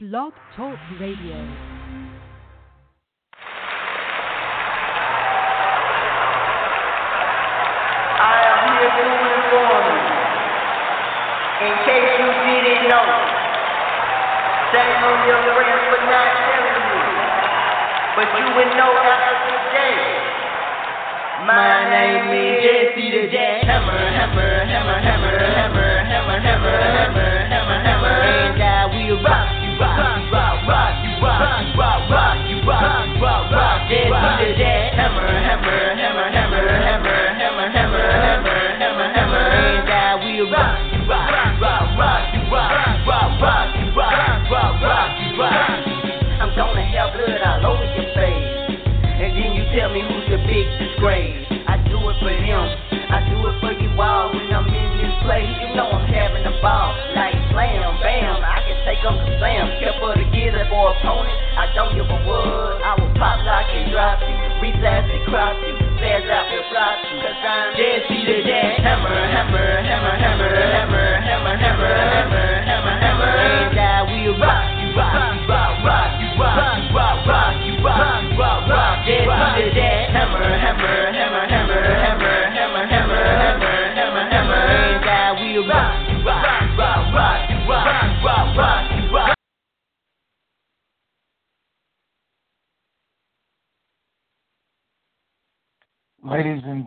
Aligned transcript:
Blog 0.00 0.30
Talk 0.54 0.78
Radio. 1.00 1.34
I 8.14 8.38
am 8.46 8.78
here 8.78 8.94
to 8.94 9.02
inform 9.10 9.90
you, 9.90 9.98
in 11.66 11.74
case 11.82 12.14
you 12.14 12.30
didn't 12.30 12.86
know. 12.94 13.10
Shame 14.70 15.02
on 15.02 15.18
your 15.26 15.42
friends 15.50 15.82
for 15.90 15.98
not 16.06 16.30
telling 16.46 16.78
you, 16.78 17.02
but 18.14 18.30
you 18.38 18.46
would 18.54 18.70
know 18.78 18.94
after 19.02 19.50
today. 19.50 19.98
My 21.42 21.90
name 21.90 22.30
is 22.38 22.62
Jesse 22.62 23.02
the 23.02 23.34
Jackhammer, 23.34 23.98
hammer, 24.14 24.62
hammer, 24.62 25.02
hammer, 25.02 25.02
hammer, 25.02 25.27
rock 31.38 31.62
you, 31.66 31.78
rock 31.78 31.98
you, 32.02 32.10
rock, 32.10 32.10
rock 32.10 32.18
rock, 32.18 32.40
you, 32.50 32.58
rock, 32.66 33.22
rock, 33.22 33.52
rock, 33.52 33.88
Jesse 33.88 34.10
the 34.10 34.50
Jackhammer, 34.58 35.22
hammer, 35.22 35.94
hammer, 35.94 36.26
hammer, 36.30 36.66
hammer, 36.66 37.18
hammer, 37.38 37.70
hammer, 37.70 38.06
hammer, 38.10 38.58
hammer, 38.78 39.08
hammer, 39.14 39.38
and 39.38 39.88
rock 39.88 40.22
you, 40.26 40.50
rock, 40.50 41.28
rock, 41.60 41.98
rock 41.98 42.34
you, 42.34 42.42
rock, 42.50 43.06
rock, 43.06 43.30
rock 43.40 43.68
you, 43.78 43.86
rock, 43.94 44.50
rock, 44.50 44.82
rock 44.82 45.10
you, 45.22 45.40
rock. 45.40 45.88
I'm 46.40 46.54
gonna 46.54 46.82
have 46.82 47.14
blood 47.14 47.42
all 47.42 47.74
over 47.74 47.86
your 47.94 48.14
face. 48.14 48.78
And 49.02 49.34
then 49.34 49.54
you 49.54 49.64
tell 49.74 49.90
me 49.92 50.02
who's 50.02 50.26
the 50.30 50.38
big 50.46 50.66
disgrace. 50.78 51.47
I 58.98 59.14
can 59.14 59.14
take 59.14 59.38
them 59.38 59.70
to 59.70 59.78
careful 59.78 60.10
to 60.10 60.26
get 60.34 60.58
it 60.58 60.66
for 60.66 60.90
opponent. 60.90 61.30
I 61.54 61.70
don't 61.70 61.94
give 61.94 62.10
a 62.10 62.18
what, 62.26 62.82
I 62.82 62.98
will 62.98 63.14
pop 63.14 63.38
lock 63.46 63.70
and 63.70 63.94
drop 63.94 64.18
you, 64.26 64.34
resize 64.58 65.06
and 65.06 65.22
crop 65.30 65.54
you, 65.62 65.78
fast 66.02 66.26
out 66.26 66.50
and 66.50 66.66
flop 66.66 66.98
you. 67.06 67.22
Cause 67.22 67.38
I'm 67.38 67.78
Jesse 67.78 68.26
the 68.26 68.42
Jack, 68.42 68.82
hammer, 68.82 69.14
hammer, 69.14 69.86
hammer, 69.86 70.14
hammer, 70.18 70.37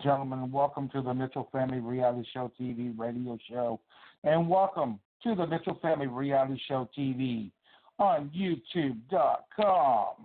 gentlemen, 0.03 0.51
welcome 0.51 0.89
to 0.89 1.01
the 1.01 1.13
Mitchell 1.13 1.47
Family 1.51 1.79
Reality 1.79 2.27
Show 2.33 2.51
TV 2.59 2.97
radio 2.97 3.37
show, 3.49 3.79
and 4.23 4.49
welcome 4.49 4.99
to 5.23 5.35
the 5.35 5.45
Mitchell 5.45 5.77
Family 5.81 6.07
Reality 6.07 6.59
Show 6.67 6.89
TV 6.97 7.51
on 7.99 8.31
YouTube.com. 8.35 10.15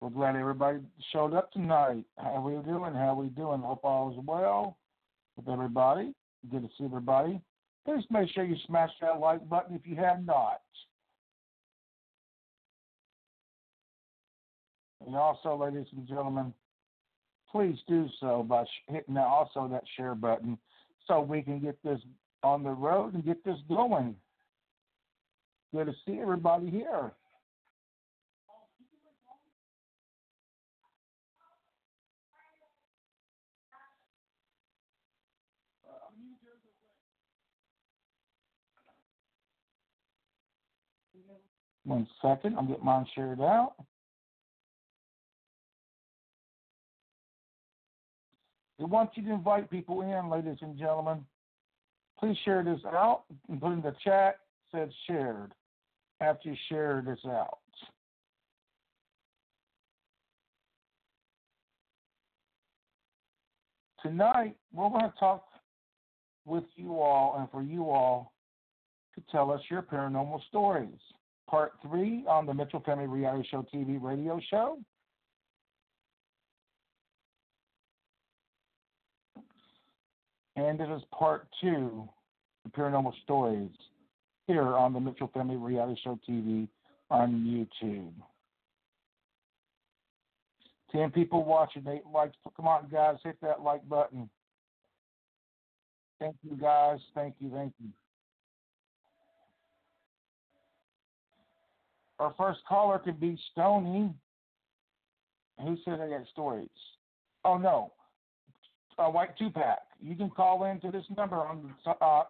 We're 0.00 0.10
glad 0.10 0.36
everybody 0.36 0.80
showed 1.12 1.32
up 1.32 1.50
tonight. 1.52 2.04
How 2.18 2.40
we 2.40 2.52
doing? 2.70 2.92
How 2.94 3.14
we 3.14 3.28
doing? 3.28 3.60
Hope 3.60 3.80
all 3.82 4.12
is 4.12 4.18
well 4.26 4.76
with 5.36 5.48
everybody. 5.48 6.12
Good 6.50 6.62
to 6.62 6.68
see 6.76 6.84
everybody. 6.84 7.40
Please 7.86 8.04
make 8.10 8.28
sure 8.30 8.44
you 8.44 8.56
smash 8.66 8.90
that 9.00 9.20
like 9.20 9.48
button 9.48 9.74
if 9.74 9.86
you 9.86 9.96
have 9.96 10.24
not. 10.24 10.60
And 15.06 15.14
also, 15.14 15.56
ladies 15.56 15.86
and 15.96 16.06
gentlemen, 16.06 16.52
please 17.56 17.78
do 17.88 18.06
so 18.20 18.44
by 18.46 18.64
hitting 18.86 19.16
also 19.16 19.66
that 19.66 19.82
share 19.96 20.14
button 20.14 20.58
so 21.06 21.22
we 21.22 21.40
can 21.40 21.58
get 21.58 21.82
this 21.82 21.98
on 22.42 22.62
the 22.62 22.70
road 22.70 23.14
and 23.14 23.24
get 23.24 23.42
this 23.46 23.56
going. 23.66 24.14
Good 25.74 25.86
to 25.86 25.94
see 26.06 26.18
everybody 26.20 26.68
here. 26.68 27.12
One 41.84 42.06
second, 42.20 42.56
I'll 42.58 42.66
get 42.66 42.84
mine 42.84 43.06
shared 43.14 43.40
out. 43.40 43.76
We 48.78 48.84
want 48.84 49.10
you 49.14 49.22
to 49.24 49.32
invite 49.32 49.70
people 49.70 50.02
in, 50.02 50.30
ladies 50.30 50.58
and 50.60 50.78
gentlemen. 50.78 51.24
Please 52.18 52.36
share 52.44 52.62
this 52.62 52.80
out 52.86 53.24
and 53.48 53.60
put 53.60 53.72
in 53.72 53.82
the 53.82 53.94
chat 54.04 54.38
said 54.72 54.90
shared 55.06 55.52
after 56.20 56.50
you 56.50 56.56
share 56.68 57.02
this 57.06 57.18
out. 57.26 57.58
Tonight, 64.02 64.56
we're 64.72 64.88
going 64.88 65.02
to 65.02 65.12
talk 65.18 65.46
with 66.44 66.64
you 66.76 67.00
all 67.00 67.36
and 67.38 67.50
for 67.50 67.62
you 67.62 67.90
all 67.90 68.32
to 69.14 69.22
tell 69.32 69.50
us 69.50 69.60
your 69.68 69.82
paranormal 69.82 70.40
stories. 70.48 70.98
Part 71.50 71.72
three 71.82 72.24
on 72.28 72.46
the 72.46 72.54
Mitchell 72.54 72.82
Family 72.86 73.06
Reality 73.06 73.48
Show 73.50 73.66
TV 73.74 74.00
radio 74.00 74.40
show. 74.48 74.78
And 80.56 80.80
it 80.80 80.90
is 80.90 81.02
part 81.16 81.46
two, 81.60 82.08
the 82.64 82.70
paranormal 82.70 83.12
stories, 83.22 83.70
here 84.46 84.76
on 84.76 84.92
the 84.92 85.00
Mitchell 85.00 85.30
Family 85.34 85.56
Reality 85.56 86.00
Show 86.02 86.18
TV 86.28 86.66
on 87.10 87.44
YouTube. 87.44 88.12
Ten 90.92 91.10
people 91.10 91.44
watching, 91.44 91.86
eight 91.88 92.06
likes. 92.12 92.36
Come 92.56 92.66
on, 92.66 92.88
guys, 92.90 93.16
hit 93.22 93.36
that 93.42 93.60
like 93.60 93.86
button. 93.88 94.30
Thank 96.18 96.36
you, 96.42 96.56
guys. 96.56 96.98
Thank 97.14 97.34
you, 97.38 97.50
thank 97.50 97.74
you. 97.82 97.90
Our 102.18 102.32
first 102.38 102.60
caller 102.66 102.98
could 102.98 103.20
be 103.20 103.38
Stony. 103.52 104.10
Who 105.60 105.76
said 105.84 106.00
I 106.00 106.08
got 106.08 106.26
stories? 106.32 106.68
Oh 107.44 107.58
no, 107.58 107.92
uh, 108.98 109.08
White 109.08 109.36
Two 109.38 109.50
Pack. 109.50 109.80
You 110.00 110.14
can 110.14 110.30
call 110.30 110.64
in 110.64 110.80
to 110.80 110.90
this 110.90 111.04
number 111.16 111.36
on 111.36 111.74
the 111.84 111.90
uh, 111.90 112.24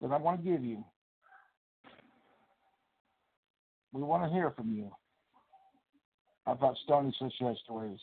that 0.00 0.12
I 0.12 0.16
want 0.16 0.44
to 0.44 0.50
give 0.50 0.64
you. 0.64 0.84
We 3.92 4.02
want 4.02 4.24
to 4.24 4.30
hear 4.30 4.50
from 4.50 4.72
you. 4.72 4.90
about 6.46 6.76
Stony 6.84 7.14
she 7.18 7.52
stories. 7.64 7.98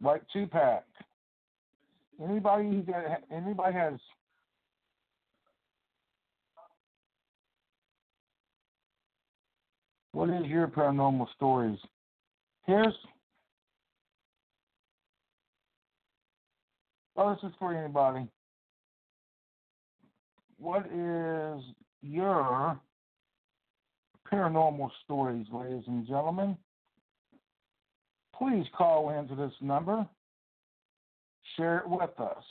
White 0.00 0.22
Two 0.32 0.46
Pack. 0.46 0.84
Anybody 2.22 2.84
that 2.88 3.22
anybody 3.30 3.74
has 3.74 3.94
what 10.12 10.28
is 10.28 10.44
your 10.46 10.68
paranormal 10.68 11.26
stories? 11.36 11.78
Here's 12.66 12.94
Oh, 17.16 17.34
this 17.34 17.50
is 17.50 17.54
for 17.58 17.74
anybody. 17.74 18.26
What 20.58 20.86
is 20.86 21.62
your 22.00 22.80
paranormal 24.32 24.90
stories, 25.04 25.46
ladies 25.52 25.84
and 25.86 26.06
gentlemen? 26.06 26.56
Please 28.36 28.64
call 28.76 29.10
into 29.10 29.34
this 29.34 29.52
number. 29.60 30.06
Share 31.56 31.78
it 31.78 31.88
with 31.88 32.18
us. 32.18 32.44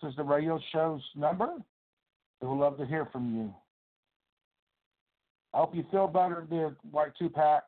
This 0.00 0.10
is 0.10 0.16
the 0.16 0.22
radio 0.22 0.58
show's 0.72 1.02
number. 1.14 1.50
We 2.40 2.48
would 2.48 2.58
love 2.58 2.78
to 2.78 2.86
hear 2.86 3.06
from 3.12 3.36
you. 3.36 3.52
I 5.52 5.58
hope 5.58 5.74
you 5.74 5.84
feel 5.90 6.06
better, 6.06 6.46
dear 6.48 6.74
White 6.90 7.12
Two 7.18 7.28
Pack. 7.28 7.64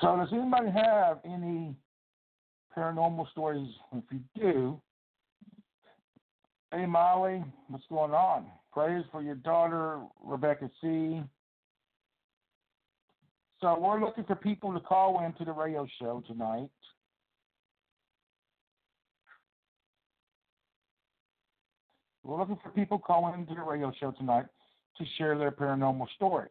So, 0.00 0.16
does 0.16 0.28
anybody 0.32 0.70
have 0.70 1.20
any 1.24 1.76
paranormal 2.76 3.30
stories? 3.30 3.68
If 3.92 4.04
you 4.10 4.20
do, 4.36 4.80
hey 6.72 6.86
Molly, 6.86 7.44
what's 7.68 7.84
going 7.88 8.12
on? 8.12 8.46
Prayers 8.72 9.04
for 9.12 9.22
your 9.22 9.36
daughter, 9.36 10.00
Rebecca 10.20 10.68
C. 10.80 11.22
So 13.60 13.78
we're 13.78 14.00
looking 14.00 14.24
for 14.24 14.34
people 14.34 14.72
to 14.74 14.80
call 14.80 15.24
into 15.24 15.44
the 15.44 15.52
radio 15.52 15.86
show 16.00 16.22
tonight. 16.26 16.68
We're 22.24 22.38
looking 22.38 22.58
for 22.62 22.70
people 22.70 22.98
calling 22.98 23.40
into 23.40 23.54
the 23.54 23.62
radio 23.62 23.92
show 24.00 24.10
tonight 24.10 24.46
to 24.98 25.04
share 25.16 25.38
their 25.38 25.52
paranormal 25.52 26.06
stories. 26.16 26.50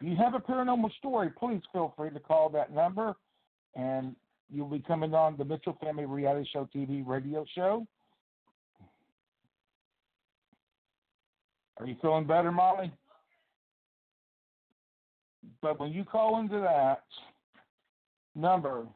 If 0.00 0.08
you 0.08 0.16
have 0.16 0.34
a 0.34 0.40
paranormal 0.40 0.92
story, 0.98 1.30
please 1.30 1.62
feel 1.72 1.94
free 1.96 2.10
to 2.10 2.20
call 2.20 2.50
that 2.50 2.74
number 2.74 3.14
and 3.74 4.14
you'll 4.50 4.68
be 4.68 4.80
coming 4.80 5.14
on 5.14 5.36
the 5.36 5.44
Mitchell 5.44 5.76
Family 5.82 6.04
Reality 6.04 6.48
Show 6.52 6.68
TV 6.74 7.06
radio 7.06 7.44
show. 7.54 7.86
Are 11.78 11.86
you 11.86 11.96
feeling 12.00 12.26
better, 12.26 12.50
Molly? 12.50 12.90
But 15.60 15.78
when 15.78 15.92
you 15.92 16.04
call 16.04 16.40
into 16.40 16.58
that 16.60 17.04
number, 18.34 18.86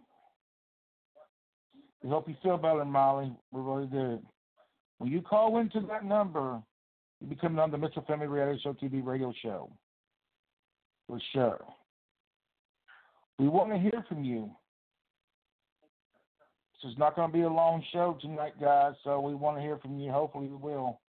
we 2.03 2.09
hope 2.09 2.29
you 2.29 2.37
feel 2.43 2.57
better, 2.57 2.85
Molly. 2.85 3.33
We 3.53 3.61
really 3.61 3.87
do. 3.87 4.21
When 4.99 5.11
you 5.11 5.21
call 5.21 5.59
into 5.59 5.81
that 5.89 6.05
number, 6.05 6.61
you 7.21 7.27
become 7.27 7.59
on 7.59 7.71
the 7.71 7.79
Mitchell 7.79 8.05
Family 8.07 8.27
Reality 8.27 8.61
Show 8.63 8.73
TV 8.75 9.05
radio 9.05 9.33
show. 9.43 9.71
For 11.11 11.21
sure. 11.33 11.59
We 13.41 13.49
want 13.49 13.73
to 13.73 13.79
hear 13.79 14.05
from 14.09 14.23
you. 14.23 14.49
This 16.81 16.93
is 16.93 16.99
not 16.99 17.17
going 17.17 17.29
to 17.29 17.37
be 17.37 17.43
a 17.43 17.49
long 17.49 17.83
show 17.93 18.17
tonight, 18.21 18.53
guys, 18.61 18.95
so 19.03 19.19
we 19.19 19.35
want 19.35 19.57
to 19.57 19.61
hear 19.61 19.77
from 19.79 19.99
you. 19.99 20.13
Hopefully, 20.13 20.47
we 20.47 20.55
will. 20.55 21.01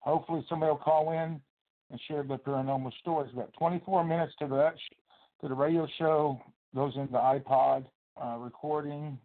Hopefully, 0.00 0.44
somebody 0.50 0.70
will 0.70 0.76
call 0.76 1.12
in 1.12 1.40
and 1.90 2.00
share 2.06 2.22
their 2.24 2.36
paranormal 2.36 2.92
stories. 3.00 3.32
About 3.32 3.54
24 3.58 4.04
minutes 4.04 4.34
to 4.40 4.46
the 4.46 4.70
to 5.40 5.48
the 5.48 5.54
radio 5.54 5.88
show 5.98 6.38
goes 6.74 6.92
into 6.94 7.12
the 7.12 7.18
iPod 7.18 7.86
uh, 8.22 8.36
recording. 8.36 9.18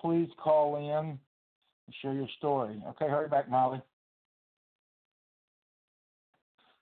Please 0.00 0.30
call 0.42 0.76
in 0.78 1.18
and 1.18 1.18
share 2.00 2.14
your 2.14 2.28
story. 2.38 2.82
Okay, 2.88 3.08
hurry 3.10 3.28
back, 3.28 3.50
Molly. 3.50 3.82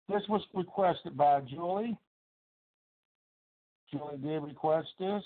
This 0.08 0.22
was 0.28 0.42
requested 0.54 1.16
by 1.16 1.40
Julie. 1.42 1.96
Julie 3.90 4.16
did 4.22 4.42
request 4.42 4.88
this. 4.98 5.22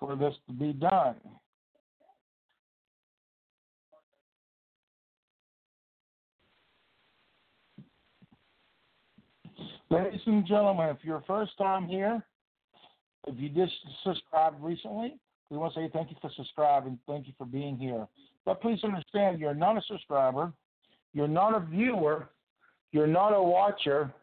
For 0.00 0.16
this 0.16 0.34
to 0.46 0.52
be 0.54 0.72
done. 0.72 1.16
Ladies 9.88 10.20
and 10.26 10.46
gentlemen, 10.46 10.88
if 10.88 10.98
you're 11.02 11.22
first 11.26 11.56
time 11.58 11.86
here, 11.86 12.22
if 13.26 13.38
you 13.38 13.48
just 13.48 13.72
subscribed 14.02 14.62
recently, 14.62 15.16
we 15.50 15.56
want 15.56 15.74
to 15.74 15.80
say 15.80 15.90
thank 15.92 16.10
you 16.10 16.16
for 16.20 16.30
subscribing. 16.36 16.98
Thank 17.06 17.26
you 17.26 17.32
for 17.38 17.46
being 17.46 17.76
here. 17.76 18.06
But 18.46 18.62
please 18.62 18.78
understand, 18.84 19.40
you're 19.40 19.54
not 19.54 19.76
a 19.76 19.82
subscriber, 19.88 20.52
you're 21.12 21.26
not 21.26 21.56
a 21.56 21.66
viewer, 21.66 22.28
you're 22.92 23.08
not 23.08 23.30
a 23.30 23.42
watcher, 23.42 24.14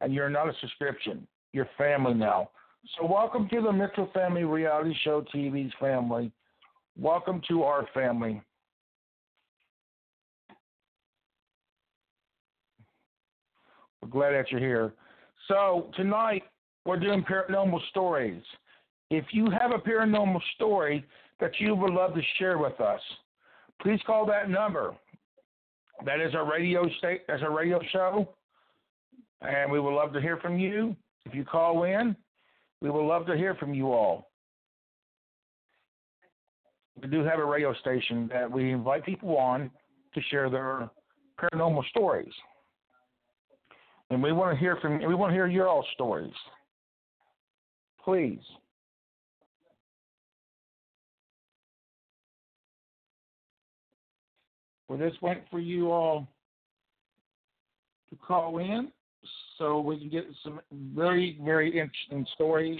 and 0.00 0.14
you're 0.14 0.30
not 0.30 0.48
a 0.48 0.54
subscription. 0.60 1.26
You're 1.52 1.68
family 1.76 2.14
now. 2.14 2.48
So 2.96 3.06
welcome 3.06 3.48
to 3.50 3.60
the 3.60 3.70
Mitchell 3.70 4.10
Family 4.14 4.44
Reality 4.44 4.94
Show 5.04 5.22
TV's 5.32 5.72
family. 5.78 6.32
Welcome 6.98 7.42
to 7.48 7.62
our 7.62 7.86
family. 7.92 8.40
We're 14.00 14.08
glad 14.08 14.32
that 14.32 14.50
you're 14.50 14.60
here. 14.60 14.94
So 15.46 15.90
tonight 15.94 16.44
we're 16.86 16.98
doing 16.98 17.22
paranormal 17.22 17.80
stories. 17.90 18.42
If 19.10 19.26
you 19.30 19.50
have 19.50 19.72
a 19.72 19.78
paranormal 19.78 20.40
story 20.54 21.04
that 21.38 21.52
you 21.58 21.74
would 21.74 21.92
love 21.92 22.14
to 22.14 22.22
share 22.38 22.56
with 22.56 22.80
us, 22.80 23.00
please 23.80 24.00
call 24.06 24.26
that 24.26 24.48
number. 24.50 24.94
That 26.04 26.20
is 26.20 26.34
our 26.34 26.50
radio 26.50 26.88
state. 26.98 27.22
That's 27.28 27.42
our 27.42 27.56
radio 27.56 27.80
show, 27.92 28.28
and 29.40 29.70
we 29.70 29.78
would 29.78 29.94
love 29.94 30.12
to 30.14 30.20
hear 30.20 30.36
from 30.38 30.58
you. 30.58 30.96
If 31.24 31.34
you 31.34 31.44
call 31.44 31.84
in, 31.84 32.16
we 32.80 32.90
would 32.90 33.06
love 33.06 33.26
to 33.26 33.36
hear 33.36 33.54
from 33.54 33.72
you 33.72 33.92
all. 33.92 34.30
We 37.00 37.08
do 37.08 37.22
have 37.24 37.38
a 37.38 37.44
radio 37.44 37.72
station 37.74 38.28
that 38.32 38.50
we 38.50 38.72
invite 38.72 39.04
people 39.04 39.36
on 39.36 39.70
to 40.14 40.20
share 40.30 40.50
their 40.50 40.90
paranormal 41.40 41.88
stories. 41.88 42.32
And 44.10 44.22
we 44.22 44.32
want 44.32 44.54
to 44.54 44.60
hear 44.60 44.76
from 44.76 44.98
we 44.98 45.14
want 45.14 45.30
to 45.30 45.34
hear 45.34 45.46
your 45.46 45.68
all 45.68 45.86
stories. 45.94 46.34
Please. 48.04 48.40
Well, 54.92 54.98
this 54.98 55.14
went 55.22 55.40
for 55.50 55.58
you 55.58 55.90
all 55.90 56.28
to 58.10 58.16
call 58.16 58.58
in 58.58 58.92
so 59.56 59.80
we 59.80 59.98
can 59.98 60.10
get 60.10 60.24
some 60.44 60.60
very, 60.70 61.38
very 61.42 61.68
interesting 61.68 62.26
stories. 62.34 62.78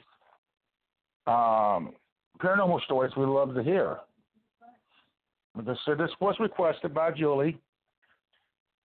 Um, 1.27 1.95
paranormal 2.39 2.83
stories 2.85 3.13
we 3.17 3.25
love 3.25 3.55
to 3.55 3.63
hear. 3.63 3.97
This, 5.65 5.79
this 5.87 6.11
was 6.21 6.37
requested 6.39 6.93
by 6.93 7.13
Julie, 7.13 7.59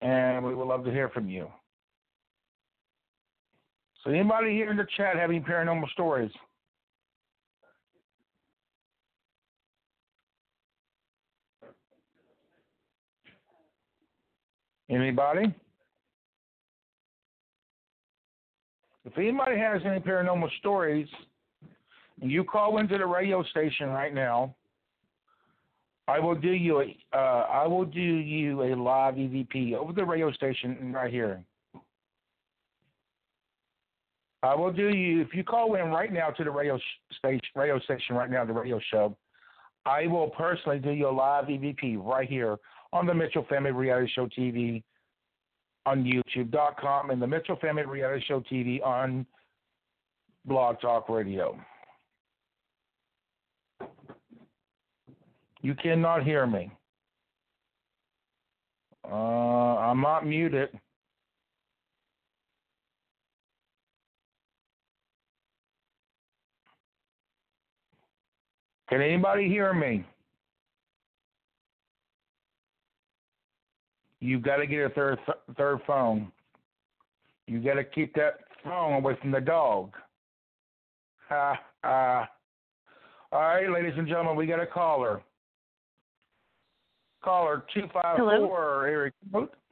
and 0.01 0.43
we 0.43 0.53
would 0.53 0.67
love 0.67 0.83
to 0.83 0.91
hear 0.91 1.07
from 1.07 1.29
you. 1.29 1.47
So 4.03 4.09
anybody 4.09 4.51
here 4.51 4.69
in 4.69 4.75
the 4.75 4.87
chat 4.97 5.15
have 5.15 5.29
any 5.29 5.39
paranormal 5.39 5.89
stories? 5.91 6.31
Anybody? 14.93 15.53
If 19.05 19.17
anybody 19.17 19.57
has 19.57 19.81
any 19.85 19.99
paranormal 19.99 20.49
stories, 20.59 21.07
and 22.21 22.31
you 22.31 22.43
call 22.43 22.77
into 22.77 22.97
the 22.97 23.05
radio 23.05 23.43
station 23.43 23.89
right 23.89 24.13
now, 24.13 24.55
I 26.07 26.19
will 26.19 26.35
do 26.35 26.51
you 26.51 26.81
a 26.81 27.17
uh, 27.17 27.47
I 27.49 27.65
will 27.65 27.85
do 27.85 28.01
you 28.01 28.61
a 28.63 28.75
live 28.75 29.15
EVP 29.15 29.73
over 29.73 29.93
the 29.93 30.05
radio 30.05 30.31
station 30.31 30.93
right 30.93 31.11
here. 31.11 31.43
I 34.43 34.53
will 34.53 34.71
do 34.71 34.89
you 34.89 35.21
if 35.21 35.33
you 35.33 35.43
call 35.43 35.75
in 35.75 35.85
right 35.87 36.11
now 36.11 36.29
to 36.29 36.43
the 36.43 36.51
radio 36.51 36.77
station, 37.17 37.41
radio 37.55 37.79
station 37.79 38.15
right 38.15 38.29
now, 38.29 38.45
the 38.45 38.53
radio 38.53 38.79
show. 38.91 39.17
I 39.85 40.07
will 40.07 40.29
personally 40.29 40.79
do 40.79 40.91
you 40.91 41.09
a 41.09 41.11
live 41.11 41.45
EVP 41.45 41.97
right 42.03 42.29
here 42.29 42.57
on 42.93 43.07
the 43.07 43.13
Mitchell 43.13 43.45
Family 43.49 43.71
Reality 43.71 44.11
Show 44.13 44.27
TV 44.27 44.83
on 45.85 46.03
YouTube.com 46.03 47.09
and 47.09 47.21
the 47.21 47.27
Mitchell 47.27 47.57
Family 47.57 47.85
Reality 47.85 48.23
Show 48.27 48.41
TV 48.41 48.83
on 48.83 49.25
Blog 50.45 50.79
Talk 50.81 51.09
Radio. 51.09 51.59
You 55.61 55.75
cannot 55.75 56.23
hear 56.23 56.45
me. 56.45 56.71
Uh, 59.09 59.15
I'm 59.15 60.01
not 60.01 60.25
muted. 60.25 60.69
Can 68.89 69.01
anybody 69.01 69.47
hear 69.47 69.73
me? 69.73 70.05
You've 74.23 74.41
got 74.41 74.55
to 74.57 74.65
get 74.67 74.85
a 74.85 74.89
third 74.89 75.19
third 75.57 75.79
phone. 75.85 76.31
You 77.45 77.59
got 77.59 77.73
to 77.73 77.83
keep 77.83 78.13
that 78.15 78.35
phone 78.63 78.93
away 78.93 79.17
from 79.19 79.31
the 79.31 79.41
dog. 79.41 79.91
Ha 81.27 81.59
ha. 81.83 82.29
All 83.33 83.41
right, 83.41 83.69
ladies 83.69 83.91
and 83.97 84.07
gentlemen, 84.07 84.37
we 84.37 84.45
got 84.47 84.61
a 84.61 84.65
caller. 84.65 85.21
Caller 87.21 87.65
two 87.73 87.83
five 87.91 88.17
four 88.17 88.87
Eric. 88.87 89.13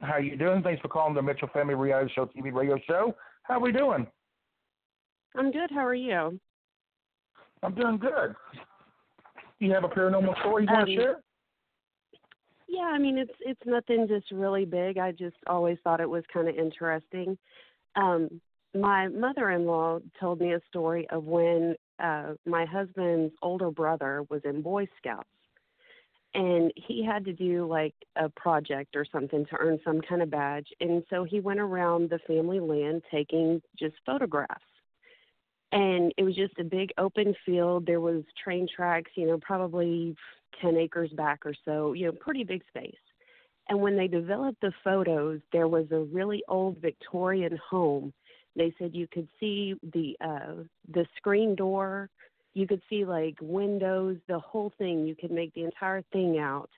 How 0.02 0.18
you 0.18 0.36
doing? 0.36 0.62
Thanks 0.62 0.82
for 0.82 0.88
calling 0.88 1.14
the 1.14 1.22
Mitchell 1.22 1.48
Family 1.54 1.74
Reality 1.74 2.12
Show 2.14 2.26
TV 2.26 2.52
radio 2.52 2.78
show. 2.86 3.14
How 3.44 3.54
are 3.54 3.60
we 3.60 3.72
doing? 3.72 4.06
I'm 5.34 5.50
good. 5.50 5.70
How 5.70 5.86
are 5.86 5.94
you? 5.94 6.38
I'm 7.62 7.74
doing 7.74 7.96
good 7.96 8.34
you 9.62 9.72
have 9.72 9.84
a 9.84 9.88
paranormal 9.88 10.38
story 10.40 10.64
you 10.64 10.72
want 10.72 10.86
to 10.88 10.92
Um, 10.92 10.98
share? 10.98 11.22
Yeah, 12.72 12.90
I 12.90 12.98
mean 12.98 13.18
it's 13.18 13.34
it's 13.40 13.60
nothing 13.66 14.08
just 14.08 14.30
really 14.32 14.64
big. 14.64 14.96
I 14.96 15.12
just 15.12 15.36
always 15.46 15.76
thought 15.84 16.00
it 16.00 16.08
was 16.08 16.24
kind 16.32 16.48
of 16.48 16.56
interesting. 16.56 17.36
Um, 17.96 18.40
my 18.74 19.08
mother-in-law 19.08 19.98
told 20.18 20.40
me 20.40 20.54
a 20.54 20.60
story 20.70 21.06
of 21.10 21.24
when 21.24 21.74
uh 22.02 22.32
my 22.46 22.64
husband's 22.64 23.34
older 23.42 23.70
brother 23.70 24.24
was 24.30 24.40
in 24.46 24.62
Boy 24.62 24.88
Scouts 24.96 25.28
and 26.34 26.72
he 26.76 27.04
had 27.04 27.26
to 27.26 27.34
do 27.34 27.66
like 27.66 27.94
a 28.16 28.30
project 28.30 28.96
or 28.96 29.04
something 29.12 29.44
to 29.44 29.56
earn 29.58 29.78
some 29.84 30.00
kind 30.00 30.22
of 30.22 30.30
badge 30.30 30.68
and 30.80 31.02
so 31.10 31.24
he 31.24 31.40
went 31.40 31.60
around 31.60 32.08
the 32.08 32.18
family 32.26 32.58
land 32.60 33.02
taking 33.10 33.60
just 33.78 33.96
photographs 34.06 34.64
and 35.72 36.10
it 36.16 36.22
was 36.24 36.34
just 36.34 36.58
a 36.58 36.64
big 36.64 36.90
open 36.96 37.34
field 37.44 37.84
there 37.84 38.00
was 38.00 38.22
train 38.42 38.66
tracks 38.74 39.10
you 39.14 39.26
know 39.26 39.38
probably 39.42 40.16
10 40.60 40.76
acres 40.76 41.10
back 41.16 41.44
or 41.44 41.54
so 41.64 41.92
you 41.92 42.06
know 42.06 42.12
pretty 42.12 42.44
big 42.44 42.62
space 42.68 42.94
and 43.68 43.80
when 43.80 43.96
they 43.96 44.08
developed 44.08 44.60
the 44.60 44.72
photos 44.84 45.40
there 45.52 45.68
was 45.68 45.86
a 45.92 46.00
really 46.00 46.42
old 46.48 46.76
victorian 46.78 47.58
home 47.68 48.12
they 48.54 48.72
said 48.78 48.94
you 48.94 49.06
could 49.06 49.28
see 49.40 49.74
the 49.92 50.16
uh 50.20 50.62
the 50.92 51.06
screen 51.16 51.54
door 51.54 52.10
you 52.54 52.66
could 52.66 52.82
see 52.90 53.04
like 53.04 53.36
windows, 53.40 54.18
the 54.28 54.38
whole 54.38 54.72
thing. 54.78 55.06
You 55.06 55.14
could 55.14 55.30
make 55.30 55.54
the 55.54 55.64
entire 55.64 56.02
thing 56.12 56.38
out. 56.38 56.70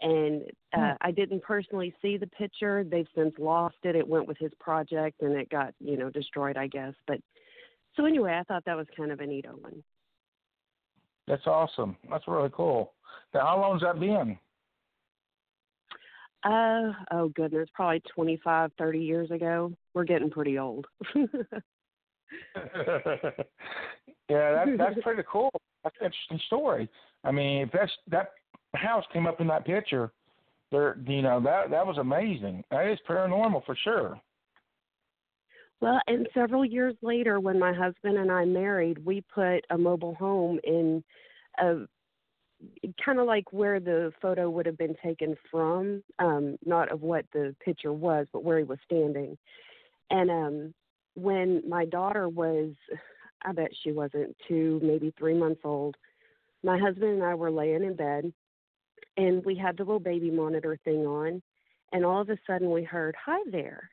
And 0.00 0.42
uh, 0.72 0.78
mm. 0.78 0.96
I 1.00 1.10
didn't 1.12 1.42
personally 1.42 1.94
see 2.02 2.16
the 2.16 2.26
picture. 2.26 2.82
They've 2.82 3.06
since 3.14 3.34
lost 3.38 3.76
it. 3.84 3.94
It 3.94 4.06
went 4.06 4.26
with 4.26 4.38
his 4.38 4.50
project 4.58 5.22
and 5.22 5.34
it 5.34 5.48
got, 5.48 5.74
you 5.78 5.96
know, 5.96 6.10
destroyed, 6.10 6.56
I 6.56 6.66
guess. 6.66 6.94
But 7.06 7.20
so 7.96 8.04
anyway, 8.04 8.36
I 8.38 8.42
thought 8.42 8.64
that 8.64 8.76
was 8.76 8.86
kind 8.96 9.12
of 9.12 9.20
a 9.20 9.26
neat 9.26 9.46
one. 9.48 9.84
That's 11.32 11.46
awesome. 11.46 11.96
That's 12.10 12.28
really 12.28 12.50
cool. 12.52 12.92
Now, 13.32 13.46
how 13.46 13.58
long's 13.58 13.80
that 13.80 13.98
been? 13.98 14.38
Uh 16.44 16.92
oh 17.10 17.30
goodness, 17.34 17.70
probably 17.72 18.02
twenty 18.14 18.38
five, 18.44 18.70
thirty 18.76 18.98
years 18.98 19.30
ago. 19.30 19.72
We're 19.94 20.04
getting 20.04 20.28
pretty 20.28 20.58
old. 20.58 20.86
yeah, 21.14 21.30
that, 24.28 24.66
that's 24.76 24.96
pretty 25.02 25.22
cool. 25.26 25.48
That's 25.82 25.96
an 26.00 26.06
interesting 26.06 26.40
story. 26.48 26.86
I 27.24 27.32
mean, 27.32 27.62
if 27.62 27.72
that's 27.72 27.92
that 28.10 28.32
house 28.74 29.04
came 29.10 29.26
up 29.26 29.40
in 29.40 29.46
that 29.46 29.64
picture, 29.64 30.12
there, 30.70 30.98
you 31.06 31.22
know, 31.22 31.40
that 31.40 31.70
that 31.70 31.86
was 31.86 31.96
amazing. 31.96 32.62
That 32.70 32.88
is 32.88 32.98
paranormal 33.08 33.64
for 33.64 33.74
sure. 33.84 34.20
Well, 35.82 36.00
and 36.06 36.28
several 36.32 36.64
years 36.64 36.94
later, 37.02 37.40
when 37.40 37.58
my 37.58 37.72
husband 37.72 38.16
and 38.16 38.30
I 38.30 38.44
married, 38.44 39.04
we 39.04 39.20
put 39.34 39.64
a 39.68 39.76
mobile 39.76 40.14
home 40.14 40.60
in 40.62 41.02
a 41.58 41.78
kind 43.04 43.18
of 43.18 43.26
like 43.26 43.52
where 43.52 43.80
the 43.80 44.12
photo 44.22 44.48
would 44.48 44.64
have 44.64 44.78
been 44.78 44.94
taken 45.04 45.34
from, 45.50 46.04
um, 46.20 46.56
not 46.64 46.92
of 46.92 47.02
what 47.02 47.24
the 47.32 47.56
picture 47.64 47.92
was, 47.92 48.28
but 48.32 48.44
where 48.44 48.58
he 48.58 48.64
was 48.64 48.78
standing. 48.84 49.36
And 50.08 50.30
um, 50.30 50.74
when 51.14 51.68
my 51.68 51.84
daughter 51.84 52.28
was, 52.28 52.74
I 53.44 53.50
bet 53.50 53.72
she 53.82 53.90
wasn't 53.90 54.36
two, 54.46 54.78
maybe 54.84 55.12
three 55.18 55.34
months 55.34 55.62
old, 55.64 55.96
my 56.62 56.78
husband 56.78 57.10
and 57.10 57.24
I 57.24 57.34
were 57.34 57.50
laying 57.50 57.82
in 57.82 57.96
bed 57.96 58.32
and 59.16 59.44
we 59.44 59.56
had 59.56 59.76
the 59.76 59.82
little 59.82 59.98
baby 59.98 60.30
monitor 60.30 60.78
thing 60.84 61.08
on. 61.08 61.42
And 61.90 62.04
all 62.04 62.20
of 62.20 62.30
a 62.30 62.38
sudden 62.46 62.70
we 62.70 62.84
heard, 62.84 63.16
Hi 63.26 63.40
there. 63.50 63.90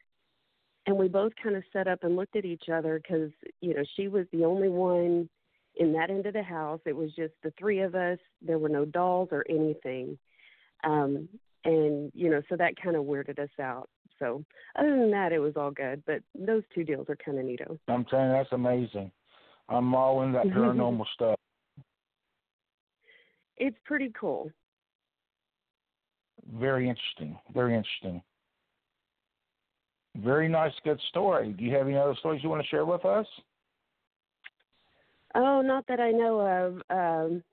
And 0.89 0.97
we 0.97 1.07
both 1.07 1.33
kind 1.41 1.55
of 1.55 1.61
sat 1.71 1.87
up 1.87 2.03
and 2.03 2.15
looked 2.15 2.35
at 2.35 2.45
each 2.45 2.63
other 2.73 2.99
because, 2.99 3.29
you 3.61 3.75
know, 3.75 3.83
she 3.95 4.07
was 4.07 4.25
the 4.33 4.43
only 4.43 4.69
one 4.69 5.29
in 5.75 5.93
that 5.93 6.09
end 6.09 6.25
of 6.25 6.33
the 6.33 6.41
house. 6.41 6.79
It 6.83 6.95
was 6.95 7.11
just 7.15 7.33
the 7.43 7.53
three 7.59 7.81
of 7.81 7.93
us. 7.93 8.17
There 8.41 8.57
were 8.57 8.69
no 8.69 8.85
dolls 8.85 9.29
or 9.31 9.45
anything. 9.47 10.17
Um, 10.83 11.29
and, 11.63 12.11
you 12.15 12.31
know, 12.31 12.41
so 12.49 12.55
that 12.55 12.73
kind 12.81 12.95
of 12.95 13.03
weirded 13.03 13.37
us 13.37 13.51
out. 13.61 13.87
So 14.17 14.43
other 14.79 14.89
than 14.89 15.11
that, 15.11 15.31
it 15.31 15.37
was 15.37 15.53
all 15.55 15.69
good. 15.69 16.01
But 16.07 16.23
those 16.33 16.63
two 16.73 16.83
deals 16.83 17.05
are 17.07 17.17
kind 17.23 17.37
of 17.37 17.45
neato. 17.45 17.77
I'm 17.87 18.07
saying 18.09 18.31
that's 18.31 18.51
amazing. 18.51 19.11
I'm 19.69 19.93
all 19.93 20.23
in 20.23 20.31
that 20.31 20.47
paranormal 20.47 21.05
stuff. 21.13 21.37
It's 23.57 23.77
pretty 23.85 24.11
cool. 24.19 24.49
Very 26.51 26.89
interesting. 26.89 27.37
Very 27.53 27.75
interesting. 27.75 28.23
Very 30.23 30.49
nice, 30.49 30.73
good 30.83 30.99
story. 31.09 31.53
Do 31.53 31.63
you 31.63 31.75
have 31.75 31.87
any 31.87 31.97
other 31.97 32.15
stories 32.19 32.43
you 32.43 32.49
want 32.49 32.61
to 32.61 32.67
share 32.67 32.85
with 32.85 33.05
us? 33.05 33.25
Oh, 35.35 35.61
not 35.61 35.85
that 35.87 35.99
I 35.99 36.11
know 36.11 36.39
of. 36.39 36.81
Um, 36.89 37.43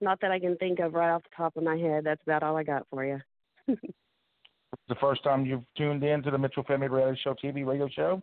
not 0.00 0.20
that 0.20 0.32
I 0.32 0.40
can 0.40 0.56
think 0.56 0.80
of 0.80 0.94
right 0.94 1.10
off 1.12 1.22
the 1.22 1.36
top 1.36 1.56
of 1.56 1.62
my 1.62 1.76
head. 1.76 2.04
That's 2.04 2.22
about 2.22 2.42
all 2.42 2.56
I 2.56 2.64
got 2.64 2.86
for 2.90 3.04
you. 3.04 3.20
the 3.68 4.94
first 5.00 5.22
time 5.22 5.46
you've 5.46 5.62
tuned 5.76 6.02
in 6.02 6.22
to 6.24 6.30
the 6.30 6.38
Mitchell 6.38 6.64
Family 6.64 6.88
Radio 6.88 7.14
Show 7.22 7.34
TV 7.42 7.64
radio 7.64 7.88
show? 7.88 8.20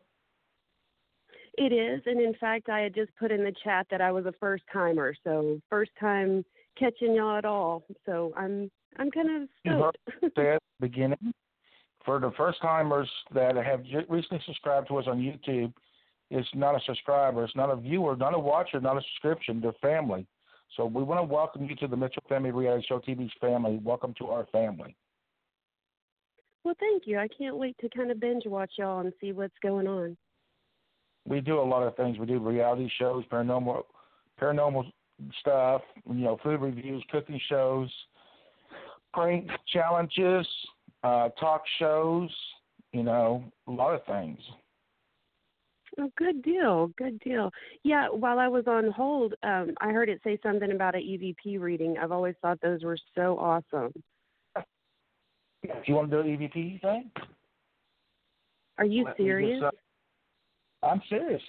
It 1.57 1.73
is, 1.73 2.01
and 2.05 2.21
in 2.21 2.33
fact, 2.35 2.69
I 2.69 2.79
had 2.81 2.93
just 2.93 3.11
put 3.17 3.31
in 3.31 3.43
the 3.43 3.53
chat 3.63 3.87
that 3.91 4.01
I 4.01 4.11
was 4.11 4.25
a 4.25 4.33
first 4.39 4.63
timer, 4.71 5.13
so 5.23 5.59
first 5.69 5.91
time 5.99 6.45
catching 6.77 7.15
y'all 7.15 7.37
at 7.37 7.43
all. 7.43 7.83
So 8.05 8.33
I'm 8.37 8.69
I'm 8.97 9.11
kind 9.11 9.43
of 9.43 9.49
stoked. 9.59 9.97
You 10.21 10.29
heard 10.35 10.55
at 10.55 10.61
the 10.79 10.87
beginning 10.87 11.33
for 12.09 12.19
the 12.19 12.31
first 12.31 12.59
timers 12.59 13.07
that 13.35 13.55
have 13.55 13.83
recently 14.09 14.41
subscribed 14.43 14.87
to 14.87 14.97
us 14.97 15.05
on 15.05 15.19
YouTube. 15.19 15.71
It's 16.31 16.47
not 16.55 16.73
a 16.73 16.79
subscriber, 16.83 17.43
it's 17.43 17.55
not 17.55 17.69
a 17.69 17.75
viewer, 17.75 18.15
not 18.15 18.33
a 18.33 18.39
watcher, 18.39 18.81
not 18.81 18.97
a 18.97 19.01
subscription. 19.01 19.61
They're 19.61 19.73
family. 19.73 20.25
So 20.75 20.87
we 20.87 21.03
want 21.03 21.19
to 21.19 21.31
welcome 21.31 21.65
you 21.69 21.75
to 21.75 21.87
the 21.87 21.95
Mitchell 21.95 22.23
Family 22.27 22.49
Reality 22.49 22.83
Show 22.89 22.97
TV's 22.97 23.31
family. 23.39 23.79
Welcome 23.83 24.15
to 24.17 24.25
our 24.29 24.47
family. 24.51 24.95
Well, 26.63 26.73
thank 26.79 27.03
you. 27.05 27.19
I 27.19 27.27
can't 27.27 27.57
wait 27.57 27.75
to 27.79 27.89
kind 27.89 28.09
of 28.09 28.19
binge 28.19 28.47
watch 28.47 28.71
y'all 28.79 29.01
and 29.01 29.13
see 29.21 29.31
what's 29.31 29.53
going 29.61 29.85
on. 29.85 30.17
We 31.27 31.41
do 31.41 31.59
a 31.59 31.61
lot 31.61 31.83
of 31.83 31.95
things. 31.95 32.17
We 32.17 32.25
do 32.25 32.39
reality 32.39 32.89
shows, 32.97 33.23
paranormal, 33.31 33.83
paranormal 34.41 34.91
stuff. 35.41 35.83
You 36.07 36.23
know, 36.23 36.39
food 36.41 36.59
reviews, 36.59 37.03
cooking 37.11 37.39
shows, 37.47 37.91
prank 39.13 39.47
challenges, 39.71 40.47
uh, 41.03 41.29
talk 41.39 41.63
shows. 41.77 42.29
You 42.91 43.03
know, 43.03 43.43
a 43.67 43.71
lot 43.71 43.93
of 43.93 44.03
things. 44.05 44.39
Oh, 45.99 46.09
good 46.17 46.41
deal. 46.41 46.91
Good 46.97 47.19
deal. 47.19 47.51
Yeah, 47.83 48.07
while 48.07 48.39
I 48.39 48.47
was 48.47 48.65
on 48.67 48.89
hold, 48.91 49.33
um, 49.43 49.73
I 49.79 49.89
heard 49.89 50.09
it 50.09 50.21
say 50.23 50.39
something 50.41 50.71
about 50.71 50.95
an 50.95 51.01
EVP 51.01 51.59
reading. 51.59 51.97
I've 52.01 52.11
always 52.11 52.35
thought 52.41 52.59
those 52.61 52.83
were 52.83 52.97
so 53.15 53.37
awesome. 53.37 53.91
Do 54.55 55.69
you 55.85 55.93
want 55.93 56.09
to 56.09 56.23
do 56.23 56.29
an 56.29 56.37
EVP 56.37 56.81
thing? 56.81 57.11
Are 58.77 58.85
you 58.85 59.05
serious? 59.17 59.61
Just, 59.61 59.75
uh, 60.83 60.85
I'm 60.85 61.01
serious. 61.09 61.41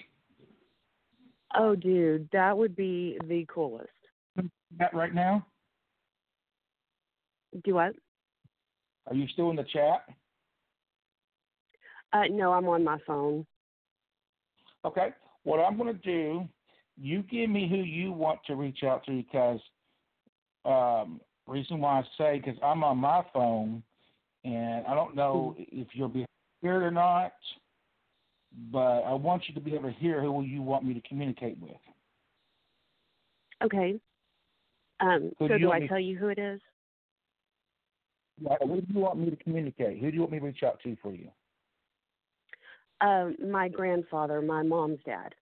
Oh, 1.57 1.75
dude, 1.75 2.27
that 2.33 2.57
would 2.57 2.75
be 2.75 3.17
the 3.27 3.45
coolest. 3.47 3.89
That 4.77 4.93
right 4.93 5.13
now? 5.13 5.45
Do 7.63 7.75
what? 7.75 7.93
Are 9.07 9.15
you 9.15 9.27
still 9.29 9.49
in 9.49 9.55
the 9.55 9.63
chat? 9.63 10.05
Uh, 12.13 12.23
no, 12.29 12.53
I'm 12.53 12.67
on 12.67 12.83
my 12.83 12.97
phone. 13.05 13.45
Okay. 14.85 15.09
What 15.43 15.59
I'm 15.59 15.77
going 15.77 15.93
to 15.95 16.01
do, 16.01 16.47
you 16.99 17.23
give 17.23 17.49
me 17.49 17.67
who 17.67 17.77
you 17.77 18.11
want 18.11 18.39
to 18.47 18.55
reach 18.55 18.83
out 18.83 19.05
to 19.05 19.11
because 19.11 19.59
um, 20.65 21.21
reason 21.47 21.79
why 21.79 21.99
I 21.99 22.03
say 22.17 22.41
because 22.43 22.59
I'm 22.63 22.83
on 22.83 22.97
my 22.97 23.23
phone 23.33 23.83
and 24.43 24.85
I 24.85 24.93
don't 24.93 25.15
know 25.15 25.55
if 25.57 25.87
you'll 25.93 26.09
be 26.09 26.25
here 26.61 26.85
or 26.85 26.91
not, 26.91 27.33
but 28.71 29.01
I 29.01 29.13
want 29.13 29.43
you 29.47 29.55
to 29.55 29.61
be 29.61 29.73
able 29.73 29.91
to 29.91 29.97
hear 29.97 30.21
who 30.21 30.43
you 30.43 30.61
want 30.61 30.83
me 30.83 30.93
to 30.93 31.01
communicate 31.07 31.57
with. 31.59 31.71
Okay. 33.63 33.99
Um, 34.99 35.31
so 35.39 35.47
do 35.47 35.71
I 35.71 35.79
me, 35.79 35.87
tell 35.87 35.99
you 35.99 36.17
who 36.17 36.27
it 36.27 36.39
is? 36.39 36.59
Who 38.61 38.81
do 38.81 38.93
you 38.93 38.99
want 38.99 39.19
me 39.19 39.29
to 39.29 39.35
communicate? 39.35 39.99
Who 39.99 40.09
do 40.09 40.15
you 40.15 40.21
want 40.21 40.31
me 40.31 40.39
to 40.39 40.45
reach 40.45 40.63
out 40.63 40.79
to 40.83 40.95
for 41.01 41.13
you? 41.13 41.29
Um, 43.01 43.35
my 43.51 43.67
grandfather, 43.67 44.41
my 44.41 44.63
mom's 44.63 44.99
dad. 45.05 45.33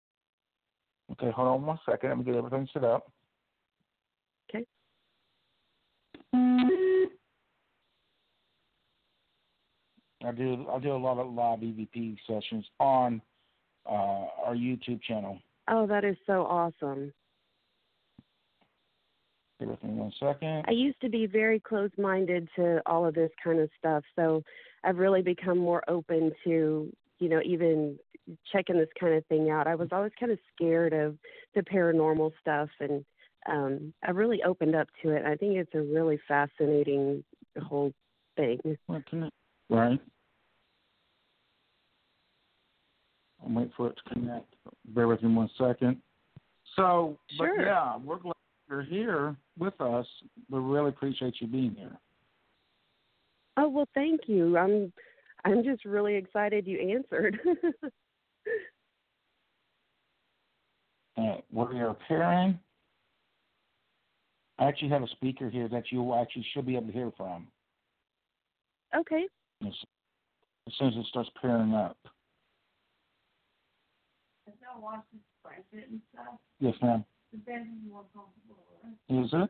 Okay, 1.12 1.32
hold 1.32 1.48
on 1.48 1.65
one 1.65 1.79
second. 1.89 2.10
Let 2.10 2.18
me 2.20 2.24
get 2.24 2.36
everything 2.36 2.68
set 2.74 2.84
up. 2.84 3.12
Okay. 4.50 4.65
I 10.24 10.32
do 10.32 10.68
I 10.72 10.79
do 10.79 10.94
a 10.94 10.98
lot 10.98 11.18
of 11.18 11.34
live 11.34 11.60
EVP 11.60 12.18
sessions 12.27 12.65
on 12.79 13.22
uh, 13.89 14.25
our 14.46 14.56
YouTube 14.56 15.01
channel. 15.01 15.39
Oh, 15.70 15.88
that 15.88 16.03
is 16.03 16.18
so 16.25 16.46
awesome. 16.46 17.13
Everything 19.62 19.98
one 19.98 20.12
second. 20.20 20.63
I 20.68 20.72
used 20.72 21.01
to 21.01 21.10
be 21.10 21.25
very 21.25 21.60
close 21.60 21.92
minded 21.98 22.48
to 22.56 22.82
all 22.86 23.06
of 23.06 23.13
this 23.13 23.32
kind 23.44 23.60
of 23.60 23.70
stuff, 23.78 24.04
so 24.16 24.42
I've 24.84 24.98
really 24.98 25.22
become 25.22 25.58
more 25.58 25.84
open 25.89 26.32
to, 26.46 26.92
you 27.20 27.30
know, 27.30 27.42
even 27.44 28.00
checking 28.51 28.78
this 28.78 28.89
kind 29.00 29.13
of 29.16 29.25
thing 29.25 29.50
out. 29.50 29.68
I 29.68 29.75
was 29.75 29.89
always 29.92 30.12
kind 30.20 30.32
of 30.32 30.39
scared 30.56 30.94
of 30.94 31.18
the 31.56 31.62
paranormal 31.62 32.32
stuff 32.39 32.70
and 32.80 33.04
um 33.50 33.94
I 34.06 34.12
really 34.12 34.44
opened 34.44 34.75
up 34.75 34.88
to 35.01 35.10
it. 35.10 35.25
I 35.25 35.36
think 35.36 35.56
it's 35.58 35.74
a 35.74 35.82
really 35.82 36.20
fascinating 36.28 37.24
whole 37.62 37.92
thing. 38.38 38.60
Right. 39.70 40.00
I'll 43.42 43.54
wait 43.54 43.72
for 43.75 43.88
it 43.88 43.98
to 44.04 44.13
connect. 44.13 44.54
Bear 44.88 45.08
with 45.08 45.24
me 45.24 45.34
one 45.34 45.50
second. 45.58 45.98
So, 46.75 47.18
Sure. 47.32 47.56
but 47.58 47.63
yeah, 47.63 47.98
we're 47.98 48.18
glad 48.18 48.34
you're 48.70 48.84
here 48.84 49.36
with 49.58 49.80
us. 49.82 50.06
We 50.50 50.60
really 50.60 50.90
appreciate 50.90 51.36
you 51.40 51.48
being 51.48 51.76
here. 51.76 51.98
Oh 53.58 53.68
well, 53.68 53.88
thank 53.94 54.22
you. 54.28 54.58
I'm 54.58 54.94
I'm 55.46 55.64
just 55.64 55.86
really 55.86 56.16
excited 56.16 56.68
you 56.68 56.96
answered. 56.96 57.40
Uh, 61.18 61.36
and 61.52 61.70
we 61.70 61.80
are 61.82 61.98
pairing. 62.08 62.58
I 64.58 64.66
actually 64.66 64.90
have 64.90 65.04
a 65.04 65.08
speaker 65.08 65.50
here 65.50 65.68
that 65.68 65.92
you 65.92 66.14
actually 66.14 66.46
should 66.54 66.66
be 66.66 66.76
able 66.76 66.88
to 66.88 66.94
hear 66.94 67.12
from 67.18 67.48
okay. 68.96 69.26
as, 69.66 69.74
as 70.68 70.74
soon 70.78 70.90
as 70.90 70.96
it 70.96 71.06
starts 71.08 71.30
pairing 71.42 71.74
up. 71.74 71.98
Yes, 76.60 76.76
ma'am. 76.82 77.04
Is 79.09 79.29
it? 79.33 79.50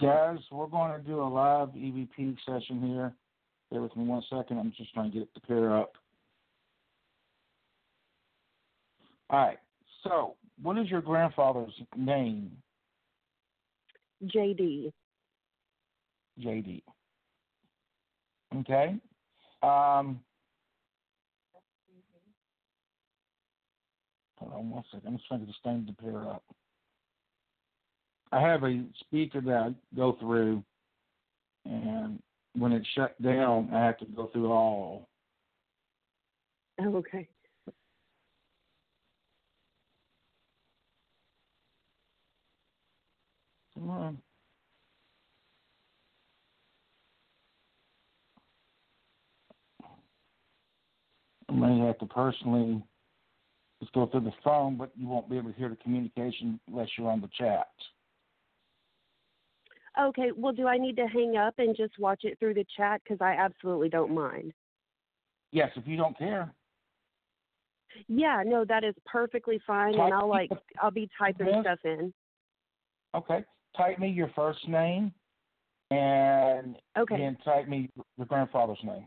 Guys, 0.00 0.38
we're 0.50 0.66
going 0.66 1.00
to 1.00 1.06
do 1.06 1.20
a 1.20 1.28
live 1.28 1.68
EVP 1.68 2.36
session 2.44 2.86
here. 2.86 3.12
Bear 3.70 3.82
with 3.82 3.96
me 3.96 4.04
one 4.04 4.22
second. 4.30 4.58
I'm 4.58 4.72
just 4.76 4.92
trying 4.92 5.10
to 5.10 5.18
get 5.18 5.22
it 5.22 5.34
to 5.34 5.40
pair 5.40 5.76
up. 5.76 5.92
All 9.30 9.38
right. 9.38 9.58
So, 10.04 10.34
what 10.62 10.78
is 10.78 10.88
your 10.88 11.02
grandfather's 11.02 11.72
name, 11.96 12.50
JD. 14.24 14.92
JD? 16.40 16.82
Okay. 18.56 18.96
Um, 19.62 20.20
hold 24.36 24.52
on 24.52 24.70
one 24.70 24.84
second. 24.92 25.08
I'm 25.08 25.16
just 25.16 25.26
trying 25.28 25.40
to 25.40 25.46
get 25.46 25.52
this 25.52 25.56
thing 25.64 25.86
to 25.86 26.02
pair 26.02 26.28
up. 26.28 26.44
I 28.36 28.40
have 28.42 28.64
a 28.64 28.84
speaker 29.00 29.40
that 29.40 29.54
I 29.54 29.74
go 29.96 30.18
through, 30.20 30.62
and 31.64 32.20
when 32.54 32.72
it's 32.72 32.86
shut 32.94 33.20
down, 33.22 33.70
I 33.72 33.86
have 33.86 33.96
to 33.98 34.04
go 34.04 34.26
through 34.26 34.52
all. 34.52 35.08
Oh, 36.78 36.96
okay. 36.96 37.26
Come 43.72 43.88
on. 43.88 44.18
I 51.48 51.52
may 51.52 51.86
have 51.86 51.98
to 52.00 52.06
personally 52.06 52.82
just 53.80 53.94
go 53.94 54.06
through 54.06 54.20
the 54.20 54.32
phone, 54.44 54.76
but 54.76 54.90
you 54.94 55.08
won't 55.08 55.30
be 55.30 55.38
able 55.38 55.52
to 55.52 55.56
hear 55.56 55.70
the 55.70 55.76
communication 55.76 56.60
unless 56.68 56.88
you're 56.98 57.10
on 57.10 57.22
the 57.22 57.30
chat. 57.38 57.68
Okay. 60.00 60.30
Well, 60.36 60.52
do 60.52 60.66
I 60.66 60.78
need 60.78 60.96
to 60.96 61.06
hang 61.06 61.36
up 61.36 61.54
and 61.58 61.76
just 61.76 61.98
watch 61.98 62.20
it 62.24 62.38
through 62.38 62.54
the 62.54 62.66
chat? 62.76 63.00
Because 63.02 63.18
I 63.20 63.32
absolutely 63.32 63.88
don't 63.88 64.14
mind. 64.14 64.52
Yes, 65.52 65.70
if 65.76 65.86
you 65.86 65.96
don't 65.96 66.16
care. 66.18 66.52
Yeah. 68.08 68.42
No, 68.44 68.64
that 68.64 68.84
is 68.84 68.94
perfectly 69.06 69.60
fine, 69.66 69.94
and 69.94 70.12
I'll 70.12 70.28
like 70.28 70.50
I'll 70.80 70.90
be 70.90 71.08
typing 71.18 71.48
stuff 71.62 71.78
in. 71.84 72.12
Okay. 73.14 73.44
Type 73.76 73.98
me 73.98 74.08
your 74.08 74.30
first 74.34 74.66
name 74.68 75.12
and 75.90 76.76
Okay. 76.98 77.16
then 77.16 77.36
type 77.44 77.68
me 77.68 77.88
your 78.16 78.26
grandfather's 78.26 78.78
name. 78.82 79.06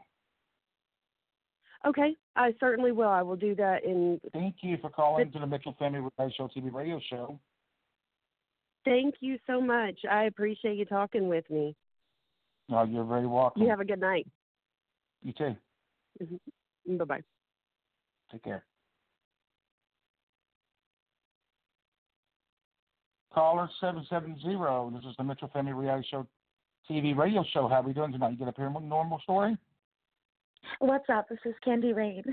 Okay. 1.86 2.15
I 2.36 2.53
certainly 2.60 2.91
will. 2.91 3.10
I 3.10 3.22
will 3.22 3.36
do 3.36 3.55
that 3.55 3.84
in 3.84 4.19
Thank 4.34 4.58
you 4.62 4.77
for 4.81 4.89
calling 4.89 5.31
to 5.31 5.39
the 5.39 5.48
Mitchell 5.48 5.75
Family 5.77 6.00
Radio 6.00 6.34
Show 6.36 6.50
TV 6.55 6.74
radio 6.74 7.00
show. 7.10 7.39
Thank 8.86 9.15
you 9.19 9.38
so 9.45 9.62
much. 9.62 10.00
I 10.09 10.24
appreciate 10.24 10.77
you 10.77 10.86
talking 10.86 11.27
with 11.27 11.50
me. 11.50 11.75
No, 12.69 12.83
you're 12.83 13.03
very 13.03 13.27
welcome. 13.27 13.62
You 13.62 13.69
have 13.69 13.79
a 13.79 13.85
good 13.85 14.00
night. 14.00 14.27
you 15.24 15.33
too. 15.33 15.55
Mm-hmm. 16.22 16.98
Bye 16.98 17.05
bye. 17.05 17.22
Take 18.31 18.44
care. 18.44 18.63
Caller 23.33 23.70
seven 23.79 24.05
seven 24.09 24.37
zero. 24.42 24.92
This 24.94 25.03
is 25.09 25.15
the 25.18 25.24
Mitchell 25.24 25.50
Family 25.53 25.74
Reality 25.74 26.07
Show 26.09 26.27
TV 26.89 27.15
radio 27.15 27.44
show. 27.53 27.68
How 27.68 27.75
are 27.75 27.83
we 27.83 27.94
doing 27.94 28.11
tonight? 28.11 28.31
You 28.31 28.37
get 28.37 28.48
up 28.48 28.55
here 28.57 28.70
with 28.70 28.83
a 28.83 28.85
normal 28.85 29.20
story? 29.20 29.55
What's 30.79 31.09
up? 31.09 31.29
This 31.29 31.39
is 31.46 31.53
Candy 31.63 31.94
Rain. 31.94 32.24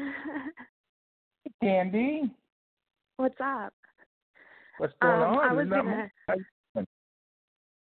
Candy, 1.62 2.30
What's 3.16 3.37
up? 3.42 3.72
What's 4.78 4.94
going 5.00 5.22
Um, 5.22 5.36
on? 5.38 5.44
I 5.44 5.52
was 5.52 5.68
gonna- 5.68 6.10
How? 6.28 6.84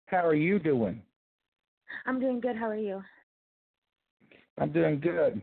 How 0.08 0.26
are 0.28 0.36
you 0.36 0.60
doing? 0.60 1.04
I'm 2.06 2.19
doing 2.19 2.39
good. 2.39 2.56
How 2.56 2.67
are 2.67 2.76
you? 2.76 3.04
I'm 4.58 4.71
doing 4.71 5.00
good. 5.00 5.41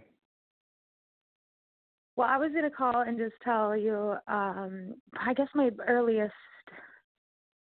Well, 2.16 2.28
I 2.28 2.36
was 2.36 2.52
gonna 2.52 2.70
call 2.70 3.00
and 3.00 3.18
just 3.18 3.34
tell 3.42 3.76
you. 3.76 4.16
Um, 4.28 5.00
I 5.14 5.34
guess 5.34 5.48
my 5.54 5.70
earliest 5.88 6.34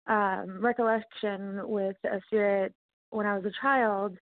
um, 0.08 0.60
recollection 0.60 1.66
with 1.68 1.96
a 2.04 2.20
spirit 2.26 2.74
when 3.10 3.26
I 3.26 3.36
was 3.36 3.44
a 3.44 3.52
child. 3.60 4.18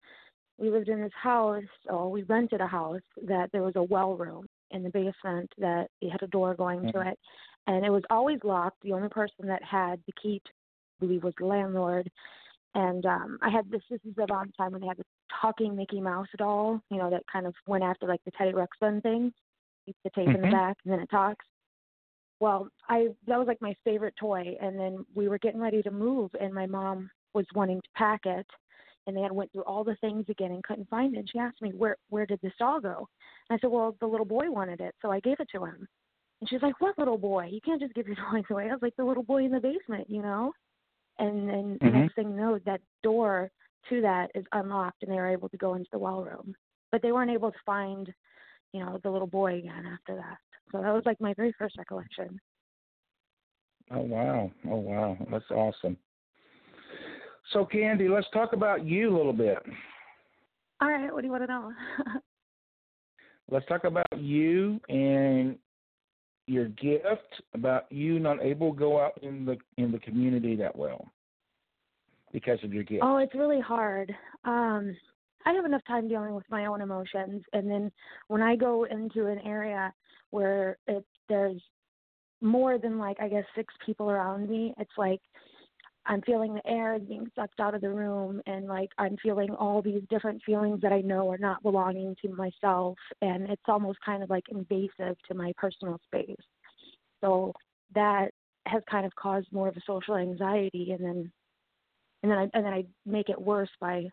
We 0.57 0.70
lived 0.70 0.88
in 0.88 1.01
this 1.01 1.12
house, 1.14 1.64
or 1.88 2.09
we 2.11 2.23
rented 2.23 2.61
a 2.61 2.66
house 2.66 3.03
that 3.23 3.51
there 3.51 3.64
was 3.64 3.75
a 3.75 3.83
well 3.83 4.14
room 4.16 4.47
in 4.70 4.85
the 4.85 4.90
basement 4.90 5.51
that 5.59 5.90
it 6.01 6.11
had 6.11 6.23
a 6.23 6.29
door 6.29 6.55
going 6.55 6.87
to 6.87 6.99
Mhm. 6.99 7.12
it, 7.12 7.18
and 7.66 7.85
it 7.85 7.90
was 7.90 8.03
always 8.11 8.38
locked. 8.44 8.81
The 8.83 8.92
only 8.92 9.09
person 9.09 9.46
that 9.46 9.62
had 9.62 10.03
the 10.07 10.12
key, 10.20 10.40
to, 10.44 10.50
I 10.50 11.07
believe, 11.07 11.24
was 11.24 11.35
the 11.38 11.46
landlord. 11.46 12.11
And 12.74 13.07
um 13.07 13.38
I 13.42 13.50
had 13.50 13.70
this. 13.70 13.83
This 13.90 14.00
is 14.05 14.14
around 14.18 14.48
the 14.48 14.53
time 14.57 14.72
when 14.72 14.81
they 14.81 14.87
had 14.88 14.96
the 14.98 15.05
talking 15.40 15.77
Mickey 15.77 16.00
Mouse 16.00 16.29
doll, 16.37 16.81
you 16.90 16.98
know, 16.98 17.11
that 17.11 17.22
kind 17.33 17.46
of 17.46 17.55
went 17.66 17.85
after 17.85 18.07
like 18.07 18.20
the 18.24 18.33
Teddy 18.33 18.53
Ruxpin 18.53 19.03
thing. 19.03 19.33
Put 19.87 19.96
the 20.05 20.11
tape 20.11 20.35
in 20.35 20.40
the 20.40 20.48
Mhm. 20.48 20.50
back, 20.50 20.77
and 20.85 20.92
then 20.92 21.00
it 21.00 21.11
talks. 21.11 21.44
Well, 22.40 22.68
I 22.88 23.09
that 23.27 23.38
was 23.38 23.46
like 23.46 23.61
my 23.62 23.74
favorite 23.85 24.16
toy, 24.16 24.57
and 24.61 24.79
then 24.79 25.07
we 25.14 25.29
were 25.29 25.38
getting 25.38 25.61
ready 25.61 25.83
to 25.83 25.90
move, 25.90 26.35
and 26.40 26.53
my 26.53 26.66
mom 26.66 27.11
was 27.33 27.46
wanting 27.55 27.81
to 27.81 27.88
pack 27.94 28.27
it, 28.27 28.46
and 29.07 29.16
they 29.16 29.20
had 29.22 29.33
went 29.33 29.53
through 29.53 29.62
all 29.62 29.85
the 29.85 29.96
things 29.96 30.29
again 30.29 30.50
and 30.53 30.64
couldn't 30.64 30.88
find 30.88 31.14
it. 31.14 31.18
And 31.20 31.31
she 31.31 31.38
asked 31.38 31.62
me, 31.62 31.70
"Where 31.72 31.96
where 32.11 32.27
did 32.27 32.40
this 32.40 32.57
doll 32.59 32.81
go?" 32.81 33.09
And 33.48 33.57
I 33.57 33.61
said, 33.61 33.70
"Well, 33.70 33.92
the 34.00 34.07
little 34.09 34.27
boy 34.27 34.50
wanted 34.50 34.81
it, 34.81 34.94
so 35.00 35.11
I 35.11 35.20
gave 35.20 35.38
it 35.40 35.48
to 35.50 35.64
him." 35.64 35.88
And 36.45 36.49
she's 36.51 36.61
like, 36.61 36.79
"What 36.79 36.99
little 36.99 37.17
boy? 37.17 37.49
You 37.51 37.61
can't 37.63 37.81
just 37.81 37.95
give 37.95 38.07
your 38.07 38.17
toys 38.31 38.45
away." 38.51 38.65
I 38.65 38.73
was 38.73 38.83
like, 38.83 38.95
"The 38.97 39.05
little 39.05 39.23
boy 39.23 39.47
in 39.47 39.51
the 39.51 39.61
basement, 39.61 40.11
you 40.11 40.21
know." 40.21 40.53
And 41.19 41.49
then 41.49 41.79
Mhm. 41.83 41.93
next 41.95 42.15
thing 42.17 42.33
you 42.33 42.37
know, 42.37 42.59
that 42.67 42.83
door 43.03 43.51
to 43.89 44.03
that 44.03 44.31
is 44.35 44.45
unlocked, 44.53 45.03
and 45.03 45.11
they 45.11 45.17
were 45.17 45.31
able 45.31 45.49
to 45.49 45.57
go 45.57 45.73
into 45.73 45.89
the 45.91 45.99
well 45.99 46.23
room. 46.23 46.55
But 46.93 47.01
they 47.01 47.13
weren't 47.13 47.31
able 47.31 47.51
to 47.51 47.59
find, 47.65 48.13
you 48.75 48.85
know, 48.85 49.01
the 49.03 49.11
little 49.11 49.27
boy 49.27 49.55
again 49.55 49.87
after 49.87 50.17
that. 50.17 50.37
So 50.71 50.83
that 50.83 50.93
was 50.93 51.05
like 51.07 51.19
my 51.19 51.33
very 51.33 51.53
first 51.59 51.79
recollection. 51.79 52.39
Oh 53.91 54.03
wow! 54.03 54.53
Oh 54.69 54.77
wow! 54.77 55.17
That's 55.31 55.51
awesome. 55.51 55.97
So, 57.55 57.65
Candy, 57.65 58.07
let's 58.07 58.29
talk 58.35 58.53
about 58.53 58.85
you 58.85 59.09
a 59.09 59.17
little 59.17 59.33
bit. 59.33 59.61
All 60.83 60.91
right, 60.91 61.11
what 61.11 61.23
do 61.23 61.27
you 61.27 61.33
want 61.33 61.45
to 61.45 61.47
know? 61.47 61.73
Let's 63.51 63.67
talk 63.67 63.85
about 63.85 64.07
you 64.19 64.81
and 64.89 65.59
your 66.47 66.67
gift. 66.69 67.43
About 67.55 67.91
you 67.91 68.19
not 68.19 68.43
able 68.43 68.73
to 68.73 68.79
go 68.79 69.01
out 69.01 69.19
in 69.23 69.45
the 69.45 69.57
in 69.77 69.93
the 69.93 69.99
community 69.99 70.57
that 70.57 70.75
well 70.75 71.11
because 72.33 72.59
of 72.63 72.73
your 72.73 72.83
gift. 72.83 73.03
Oh, 73.05 73.19
it's 73.19 73.35
really 73.35 73.61
hard. 73.61 74.15
Um, 74.45 74.97
I 75.47 75.53
have 75.53 75.65
enough 75.65 75.83
time 75.87 76.09
dealing 76.09 76.35
with 76.35 76.45
my 76.51 76.67
own 76.67 76.81
emotions, 76.81 77.43
and 77.53 77.71
then 77.71 77.93
when 78.29 78.43
I 78.43 78.57
go 78.57 78.85
into 78.85 79.27
an 79.27 79.39
area 79.41 79.93
where 80.31 80.79
it 80.87 81.05
there's 81.29 81.63
more 82.41 82.79
than 82.79 82.99
like 82.99 83.19
I 83.21 83.29
guess 83.29 83.45
six 83.55 83.73
people 83.85 84.11
around 84.11 84.49
me, 84.49 84.75
it's 84.79 84.91
like 84.99 85.21
I'm 86.07 86.21
feeling 86.23 86.55
the 86.55 86.67
air 86.67 86.95
is 86.97 87.03
being 87.03 87.31
sucked 87.35 87.61
out 87.61 87.75
of 87.75 87.81
the 87.81 87.90
room, 87.90 88.43
and 88.47 88.67
like 88.67 88.90
I'm 88.99 89.17
feeling 89.23 89.51
all 89.51 89.81
these 89.81 90.03
different 90.11 90.43
feelings 90.45 90.81
that 90.83 90.93
I 90.93 91.01
know 91.01 91.31
are 91.31 91.38
not 91.38 91.62
belonging 91.62 92.14
to 92.23 92.29
myself, 92.35 92.97
and 93.23 93.49
it's 93.49 93.62
almost 93.69 93.99
kind 94.05 94.23
of 94.23 94.31
like 94.31 94.45
invasive 94.51 95.17
to 95.29 95.35
my 95.35 95.53
personal 95.57 95.99
space. 96.07 96.37
So 97.23 97.55
that 97.95 98.31
has 98.67 98.83
kind 98.90 99.07
of 99.07 99.14
caused 99.17 99.51
more 99.51 99.69
of 99.69 99.77
a 99.77 99.81
social 99.87 100.17
anxiety, 100.17 100.93
and 100.93 101.05
then 101.05 101.33
and 102.23 102.33
then 102.33 102.38
I 102.38 102.51
and 102.55 102.64
then 102.64 102.73
I 102.73 102.85
make 103.07 103.29
it 103.29 103.40
worse 103.40 103.71
by 103.81 104.05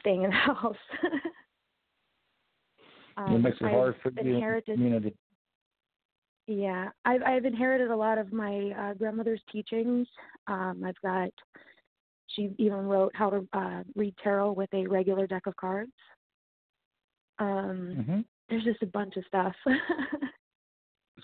staying 0.00 0.22
in 0.22 0.30
the 0.30 0.36
house. 0.54 0.76
um, 3.16 3.36
it 3.36 3.38
makes 3.40 3.58
it 3.60 3.70
hard 3.70 3.96
for 4.02 4.10
you 4.10 4.14
the 4.14 4.30
inherited, 4.30 4.76
community. 4.76 5.14
Yeah, 6.48 6.88
I've 7.04 7.22
I've 7.22 7.44
inherited 7.44 7.90
a 7.90 7.96
lot 7.96 8.16
of 8.16 8.32
my 8.32 8.70
uh, 8.70 8.94
grandmother's 8.94 9.42
teachings. 9.52 10.08
Um, 10.48 10.82
I've 10.84 11.00
got. 11.02 11.28
She 12.28 12.50
even 12.58 12.86
wrote 12.86 13.12
how 13.14 13.30
to 13.30 13.48
uh, 13.52 13.82
read 13.94 14.14
tarot 14.22 14.52
with 14.52 14.72
a 14.74 14.86
regular 14.86 15.26
deck 15.26 15.46
of 15.46 15.56
cards. 15.56 15.92
Um, 17.38 18.04
hmm 18.06 18.20
There's 18.48 18.64
just 18.64 18.82
a 18.82 18.86
bunch 18.86 19.16
of 19.16 19.24
stuff. 19.26 19.54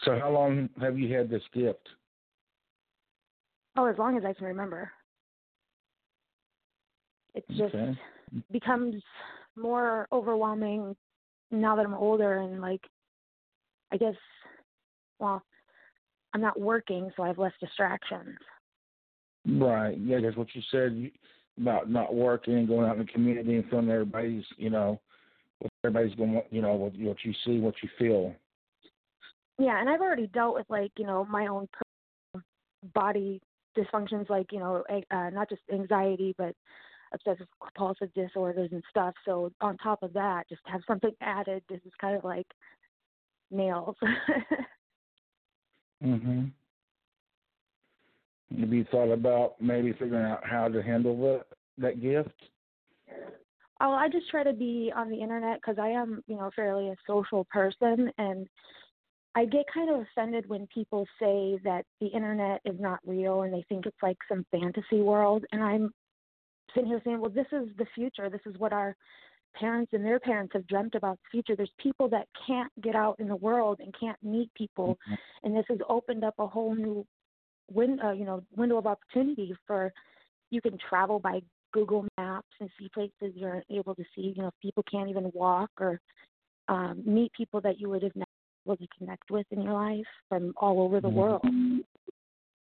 So 0.03 0.19
how 0.19 0.31
long 0.31 0.69
have 0.81 0.99
you 0.99 1.15
had 1.15 1.31
this 1.31 1.43
gift? 1.53 1.89
Oh, 3.77 3.87
as 3.87 3.97
long 3.97 4.19
as 4.19 4.25
I 4.25 4.33
can 4.33 4.47
remember. 4.47 4.91
It 7.35 7.45
just 7.51 7.75
Okay. 7.75 7.97
becomes 8.51 9.01
more 9.57 10.09
overwhelming 10.13 10.97
now 11.53 11.77
that 11.77 11.85
I'm 11.87 11.95
older 11.95 12.39
and 12.39 12.61
like 12.61 12.81
I 13.93 13.97
guess 13.97 14.15
well, 15.25 15.43
I'm 16.35 16.41
not 16.41 16.59
working 16.61 17.11
so 17.17 17.23
I 17.23 17.29
have 17.29 17.39
less 17.39 17.53
distractions. 17.61 18.37
Right. 19.47 19.97
Yeah, 19.99 20.21
that's 20.21 20.37
what 20.37 20.49
you 20.55 20.63
said 20.71 21.11
about 21.61 21.91
not 21.91 22.15
working, 22.15 22.55
and 22.55 22.69
going 22.69 22.89
out 22.89 22.97
in 22.97 23.07
the 23.07 23.13
community 23.13 23.55
and 23.55 23.69
feeling 23.71 23.91
everybody's, 23.91 24.45
you 24.57 24.71
know, 24.71 25.01
what 25.59 25.71
everybody's 25.85 26.15
going, 26.17 26.43
you 26.51 26.63
know, 26.63 26.75
what, 26.75 26.93
what 26.99 27.17
you 27.25 27.33
see, 27.45 27.61
what 27.61 27.75
you 27.83 27.89
feel. 27.99 28.35
Yeah, 29.59 29.81
and 29.81 29.89
I've 29.89 30.01
already 30.01 30.27
dealt 30.29 30.55
with 30.55 30.67
like, 30.69 30.91
you 30.99 31.07
know, 31.07 31.25
my 31.27 31.47
own 31.47 31.69
personal 32.33 32.45
body 32.93 33.41
dysfunctions 33.79 34.29
like, 34.29 34.53
you 34.53 34.59
know, 34.59 34.83
uh, 35.11 35.31
not 35.31 35.49
just 35.49 35.63
anxiety 35.73 36.35
but 36.37 36.55
obsessive 37.13 37.47
compulsive 37.61 38.13
disorders 38.15 38.71
and 38.73 38.83
stuff. 38.91 39.15
So 39.25 39.53
on 39.61 39.77
top 39.79 40.03
of 40.03 40.13
that, 40.15 40.49
just 40.49 40.63
have 40.65 40.81
something 40.87 41.13
added, 41.21 41.63
this 41.69 41.81
is 41.87 41.93
kind 42.01 42.17
of 42.17 42.25
like 42.25 42.47
nails. 43.51 43.97
Mhm. 46.05 46.53
Have 48.61 48.73
you 48.73 48.85
thought 48.85 49.11
about 49.11 49.61
maybe 49.61 49.93
figuring 49.93 50.25
out 50.25 50.45
how 50.47 50.69
to 50.69 50.83
handle 50.83 51.17
that 51.23 51.47
that 51.79 52.01
gift? 52.01 52.51
Oh, 53.81 53.93
I 53.93 54.09
just 54.09 54.29
try 54.31 54.45
to 54.45 54.53
be 54.53 54.93
on 54.95 55.11
the 55.11 55.21
internet 55.21 55.61
because 55.61 55.79
I 55.79 55.89
am, 55.89 56.23
you 56.27 56.37
know, 56.37 56.51
fairly 56.55 56.91
a 56.91 56.97
social 57.07 57.45
person, 57.45 58.13
and 58.19 58.49
I 59.35 59.47
get 59.47 59.65
kind 59.73 59.91
of 59.91 60.01
offended 60.01 60.49
when 60.49 60.69
people 60.69 61.07
say 61.19 61.59
that 61.65 61.85
the 62.01 62.07
internet 62.07 62.61
is 62.65 62.79
not 62.79 63.01
real 63.05 63.43
and 63.43 63.53
they 63.53 63.65
think 63.69 63.87
it's 63.87 64.03
like 64.03 64.19
some 64.29 64.47
fantasy 64.53 65.01
world. 65.01 65.45
And 65.51 65.63
I'm 65.63 65.93
sitting 66.73 66.89
here 66.89 67.01
saying, 67.05 67.21
well, 67.21 67.31
this 67.31 67.49
is 67.51 67.69
the 67.77 67.87
future. 67.95 68.31
This 68.31 68.41
is 68.47 68.57
what 68.59 68.73
our 68.73 68.95
parents 69.55 69.93
and 69.93 70.05
their 70.05 70.21
parents 70.21 70.53
have 70.55 70.67
dreamt 70.67 70.95
about 70.95 71.19
the 71.19 71.29
future. 71.31 71.57
There's 71.57 71.73
people 71.79 72.09
that 72.11 72.29
can't 72.47 72.71
get 72.83 72.95
out 72.95 73.19
in 73.19 73.29
the 73.29 73.37
world 73.37 73.81
and 73.81 73.95
can't 73.99 74.19
meet 74.23 74.53
people, 74.55 74.99
and 75.43 75.57
this 75.57 75.65
has 75.69 75.79
opened 75.89 76.25
up 76.25 76.35
a 76.39 76.47
whole 76.47 76.75
new 76.75 77.07
win, 77.71 77.99
uh, 78.01 78.13
you 78.13 78.25
know, 78.25 78.43
window 78.57 78.79
of 78.79 78.87
opportunity 78.87 79.55
for 79.67 79.93
you 80.51 80.61
can 80.61 80.79
travel 80.89 81.19
by 81.19 81.41
Google 81.73 82.07
Maps 82.19 82.47
and 82.61 82.71
see 82.79 82.89
places 82.95 83.35
you're 83.35 83.63
able 83.71 83.95
to 83.95 84.05
see. 84.15 84.33
You 84.37 84.43
know, 84.43 84.51
people 84.63 84.85
can't 84.91 85.09
even 85.09 85.31
walk 85.35 85.71
or 85.81 86.01
um, 86.69 87.03
meet 87.05 87.33
people 87.33 87.61
that 87.63 87.81
you 87.81 87.89
would 87.89 88.03
have 88.03 88.15
never 88.15 88.29
been 88.65 88.73
able 88.73 88.77
to 88.77 88.99
connect 88.99 89.31
with 89.31 89.47
in 89.51 89.63
your 89.63 89.73
life 89.73 90.07
from 90.29 90.53
all 90.57 90.81
over 90.81 91.01
the 91.01 91.09
Mhm. 91.09 91.15
world. 91.15 91.85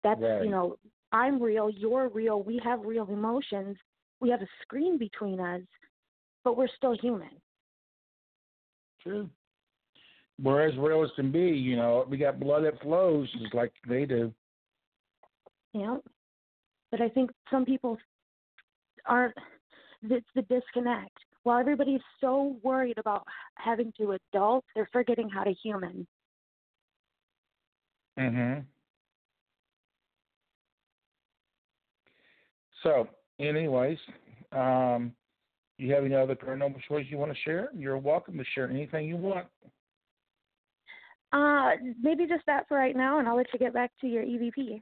That's 0.04 0.22
Right. 0.22 0.44
you 0.44 0.50
know, 0.50 0.78
I'm 1.12 1.42
real, 1.42 1.70
you're 1.70 2.10
real, 2.10 2.44
we 2.44 2.60
have 2.64 2.86
real 2.86 3.08
emotions. 3.10 3.78
We 4.22 4.30
have 4.30 4.42
a 4.42 4.48
screen 4.62 4.98
between 4.98 5.40
us, 5.40 5.62
but 6.50 6.58
we're 6.58 6.68
still 6.78 6.98
human. 7.00 7.30
True. 9.04 9.30
We're 10.42 10.68
as 10.68 10.76
real 10.80 11.04
as 11.04 11.12
can 11.16 11.32
be, 11.32 11.42
you 11.42 11.76
know. 11.76 12.08
We 12.10 12.18
got 12.18 12.40
blood 12.40 12.64
that 12.64 12.82
flows 12.82 13.32
just 13.40 13.54
like 13.54 13.72
they 13.88 14.06
do. 14.06 14.34
Yeah. 15.74 15.98
but 16.90 17.02
I 17.02 17.10
think 17.10 17.30
some 17.52 17.66
people 17.66 18.00
aren't. 19.06 19.36
It's 20.02 20.26
the 20.34 20.42
disconnect. 20.42 21.16
While 21.44 21.60
everybody's 21.60 22.02
so 22.20 22.58
worried 22.64 22.98
about 22.98 23.28
having 23.54 23.94
to 24.00 24.18
adult, 24.34 24.66
they're 24.74 24.90
forgetting 24.92 25.30
how 25.30 25.44
to 25.44 25.54
human. 25.54 26.08
Mm 28.18 28.56
hmm. 28.56 28.60
So, 32.82 33.08
anyways, 33.40 34.00
um, 34.52 35.14
you 35.80 35.94
have 35.94 36.04
any 36.06 36.16
other 36.16 36.36
paranormal 36.36 36.84
stories 36.84 37.08
you 37.10 37.18
want 37.18 37.32
to 37.32 37.38
share? 37.42 37.70
You're 37.76 37.98
welcome 37.98 38.38
to 38.38 38.44
share 38.54 38.70
anything 38.70 39.08
you 39.08 39.18
want. 39.18 39.48
Uh, 41.32 41.72
maybe 42.02 42.26
just 42.28 42.46
that 42.48 42.68
for 42.68 42.78
right 42.78 42.96
now, 42.96 43.20
and 43.20 43.28
I'll 43.28 43.38
let 43.38 43.48
you 43.54 43.60
get 43.60 43.74
back 43.74 43.92
to 44.02 44.08
your 44.08 44.24
EVP. 44.24 44.82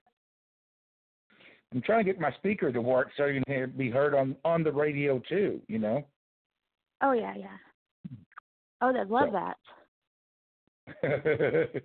I'm 1.73 1.81
trying 1.81 2.05
to 2.05 2.11
get 2.11 2.19
my 2.21 2.31
speaker 2.33 2.71
to 2.71 2.81
work 2.81 3.09
so 3.17 3.25
you 3.25 3.41
can 3.45 3.71
be 3.71 3.89
heard 3.91 4.13
on 4.15 4.35
on 4.45 4.63
the 4.63 4.71
radio 4.71 5.21
too. 5.27 5.61
You 5.67 5.79
know. 5.79 6.05
Oh 7.01 7.11
yeah, 7.11 7.33
yeah. 7.35 7.57
Oh, 8.81 8.95
I'd 8.95 9.09
love 9.09 9.29
So- 9.31 9.33
that. 9.33 9.57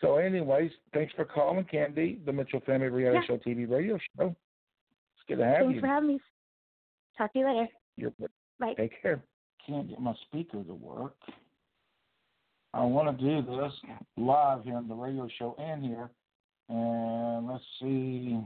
so, 0.00 0.16
anyways, 0.16 0.72
thanks 0.92 1.12
for 1.14 1.24
calling, 1.24 1.64
Candy, 1.64 2.20
the 2.26 2.32
Mitchell 2.32 2.60
Family 2.66 2.88
Reality 2.88 3.20
Yeah. 3.28 3.36
Show 3.36 3.40
TV 3.48 3.70
radio 3.70 3.96
show. 4.16 4.34
It's 5.14 5.24
good 5.28 5.36
to 5.38 5.44
have 5.44 5.58
you. 5.60 5.64
Thanks 5.66 5.74
you. 5.76 5.80
for 5.80 5.86
having 5.86 6.08
me. 6.08 6.20
Talk 7.16 7.32
to 7.34 7.38
you 7.38 7.46
later. 7.46 7.68
You're, 8.00 8.12
Bye. 8.58 8.74
take 8.76 9.00
care. 9.02 9.22
Can't 9.66 9.88
get 9.88 10.00
my 10.00 10.14
speaker 10.26 10.62
to 10.64 10.74
work. 10.74 11.16
I 12.72 12.82
want 12.84 13.18
to 13.18 13.24
do 13.24 13.42
this 13.42 13.72
live 14.16 14.64
here 14.64 14.76
on 14.76 14.88
the 14.88 14.94
radio 14.94 15.28
show 15.38 15.54
and 15.58 15.84
here. 15.84 16.08
And 16.68 17.46
let's 17.46 17.64
see. 17.80 18.40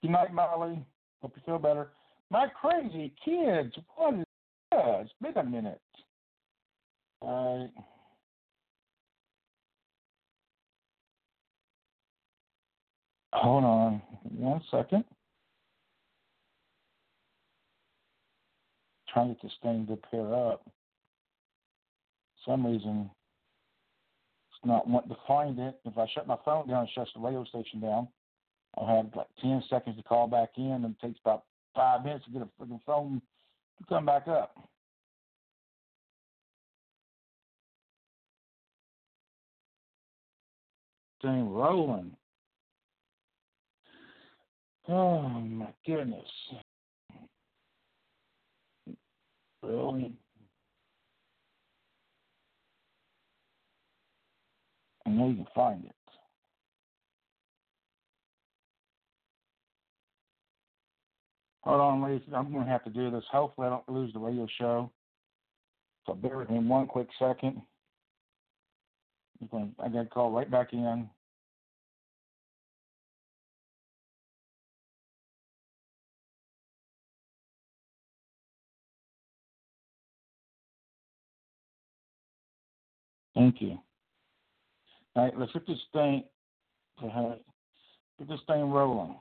Good 0.00 0.10
night, 0.10 0.32
Molly. 0.32 0.84
Hope 1.20 1.32
you 1.36 1.42
feel 1.44 1.58
better. 1.58 1.90
My 2.30 2.46
crazy 2.60 3.12
kids, 3.24 3.74
what 3.96 4.14
is 4.14 4.24
that? 4.70 5.00
It's 5.02 5.10
been 5.20 5.36
a 5.36 5.44
minute. 5.44 5.80
All 7.20 7.60
right. 7.60 7.84
Hold 13.32 13.64
on 13.64 14.02
one 14.22 14.60
second. 14.70 15.04
Trying 19.12 19.28
to 19.28 19.34
get 19.34 19.42
this 19.42 19.52
thing 19.62 19.86
to 19.88 19.96
pair 19.96 20.34
up. 20.34 20.64
For 22.44 22.52
some 22.52 22.66
reason, 22.66 23.10
it's 24.50 24.66
not 24.66 24.88
wanting 24.88 25.10
to 25.10 25.16
find 25.26 25.58
it. 25.58 25.78
If 25.84 25.96
I 25.96 26.06
shut 26.14 26.26
my 26.26 26.36
phone 26.44 26.68
down, 26.68 26.84
it 26.84 26.90
shuts 26.94 27.10
the 27.14 27.20
radio 27.20 27.44
station 27.44 27.80
down. 27.80 28.08
I'll 28.76 28.86
have 28.86 29.14
like 29.14 29.26
10 29.40 29.62
seconds 29.68 29.96
to 29.96 30.02
call 30.02 30.26
back 30.26 30.50
in, 30.56 30.64
and 30.64 30.84
it 30.84 31.06
takes 31.06 31.20
about 31.24 31.44
five 31.74 32.04
minutes 32.04 32.24
to 32.26 32.30
get 32.30 32.42
a 32.42 32.62
freaking 32.62 32.80
phone 32.86 33.20
to 33.78 33.84
come 33.88 34.06
back 34.06 34.28
up. 34.28 34.56
Thing 41.20 41.50
rolling. 41.50 42.16
Oh 44.88 45.22
my 45.22 45.68
goodness. 45.86 46.28
Really? 49.62 50.12
I 55.06 55.10
know 55.10 55.28
you 55.28 55.36
can 55.36 55.46
find 55.54 55.84
it. 55.84 55.92
Hold 61.62 61.80
on, 61.80 62.02
ladies. 62.02 62.26
I'm 62.34 62.52
going 62.52 62.64
to 62.64 62.70
have 62.70 62.82
to 62.84 62.90
do 62.90 63.10
this. 63.10 63.22
Hopefully, 63.30 63.68
I 63.68 63.70
don't 63.70 63.88
lose 63.88 64.12
the 64.12 64.18
radio 64.18 64.48
show. 64.58 64.90
So 66.06 66.14
bear 66.14 66.38
with 66.38 66.50
me 66.50 66.58
one 66.58 66.88
quick 66.88 67.06
second. 67.18 67.62
I 69.52 69.88
got 69.88 70.02
to 70.02 70.06
call 70.06 70.32
right 70.32 70.50
back 70.50 70.72
in. 70.72 71.08
Thank 83.34 83.60
you. 83.62 83.78
All 85.14 85.24
right, 85.24 85.38
let's 85.38 85.52
get 85.52 85.66
this 85.66 85.78
thing, 85.92 86.24
get 87.00 88.28
this 88.28 88.40
thing 88.46 88.70
rolling. 88.70 89.16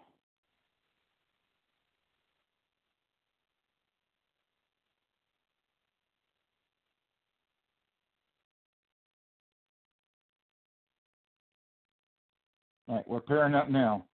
All 12.87 12.95
right, 12.95 13.07
we're 13.07 13.21
pairing 13.21 13.55
up 13.55 13.69
now. 13.69 14.05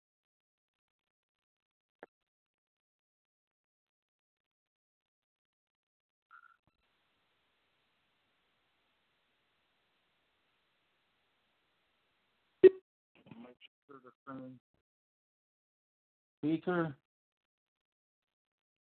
Speaker 16.40 16.96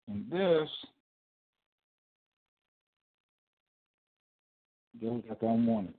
and 0.08 0.30
this 0.30 0.68
goes 5.00 5.22
like 5.28 5.38
unwanted. 5.42 5.94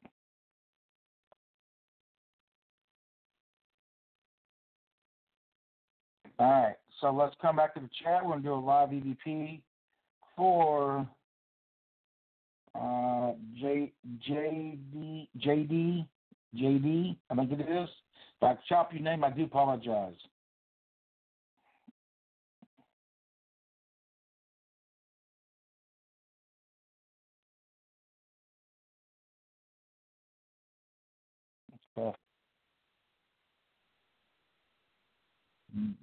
All 6.39 6.49
right, 6.49 6.75
so 6.99 7.11
let's 7.11 7.35
come 7.41 7.55
back 7.55 7.73
to 7.75 7.79
the 7.79 7.89
chat. 8.03 8.23
We're 8.23 8.31
going 8.31 8.43
to 8.43 8.49
do 8.49 8.53
a 8.53 8.55
live 8.55 8.89
EVP 8.89 9.61
for 10.35 11.07
uh, 12.75 13.31
J, 13.59 13.93
JD, 14.27 15.27
JD, 15.39 16.07
JD, 16.55 17.15
I 17.29 17.35
think 17.35 17.51
it 17.51 17.61
is. 17.61 17.89
I 18.43 18.57
chop 18.69 18.93
your 18.93 19.01
name, 19.01 19.23
I 19.23 19.29
do 19.31 19.43
apologize. 19.45 20.15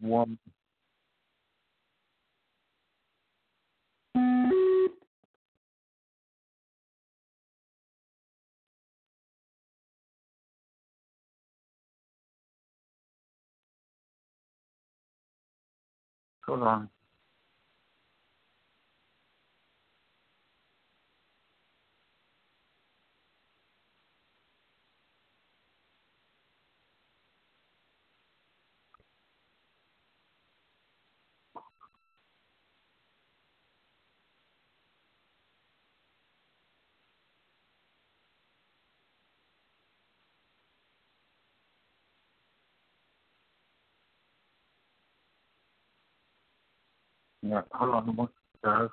One. 0.01 0.39
Hold 16.47 16.91
Yeah, 47.43 47.63
hold 47.73 47.95
on 47.95 48.17
one 48.17 48.29
guys. 48.63 48.89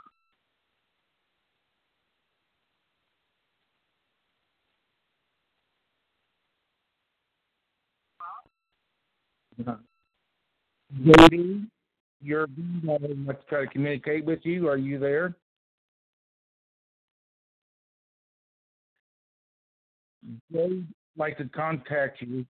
Yeah. 9.57 9.75
JD, 11.01 11.67
your 12.21 12.47
granddaughter 12.47 13.13
wants 13.25 13.41
to 13.43 13.49
try 13.49 13.61
to 13.65 13.67
communicate 13.67 14.23
with 14.23 14.39
you. 14.43 14.69
Are 14.69 14.77
you 14.77 14.99
there? 14.99 15.35
Jade 20.51 20.87
like 21.17 21.37
to 21.37 21.45
contact 21.45 22.21
you. 22.21 22.45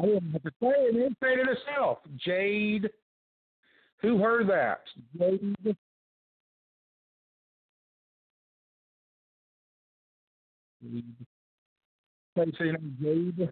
I 0.00 0.06
didn't 0.06 0.32
have 0.32 0.42
to 0.42 0.50
say 0.60 0.68
it. 0.68 0.96
It 0.96 1.12
say 1.22 1.34
it 1.34 1.48
itself. 1.48 1.98
Jade. 2.16 2.90
Who 4.04 4.18
heard 4.18 4.46
that? 4.50 4.82
Jade. 5.18 5.56
Say 12.36 12.44
say 12.58 12.64
your 12.66 12.72
name, 12.74 12.98
Jade. 13.00 13.50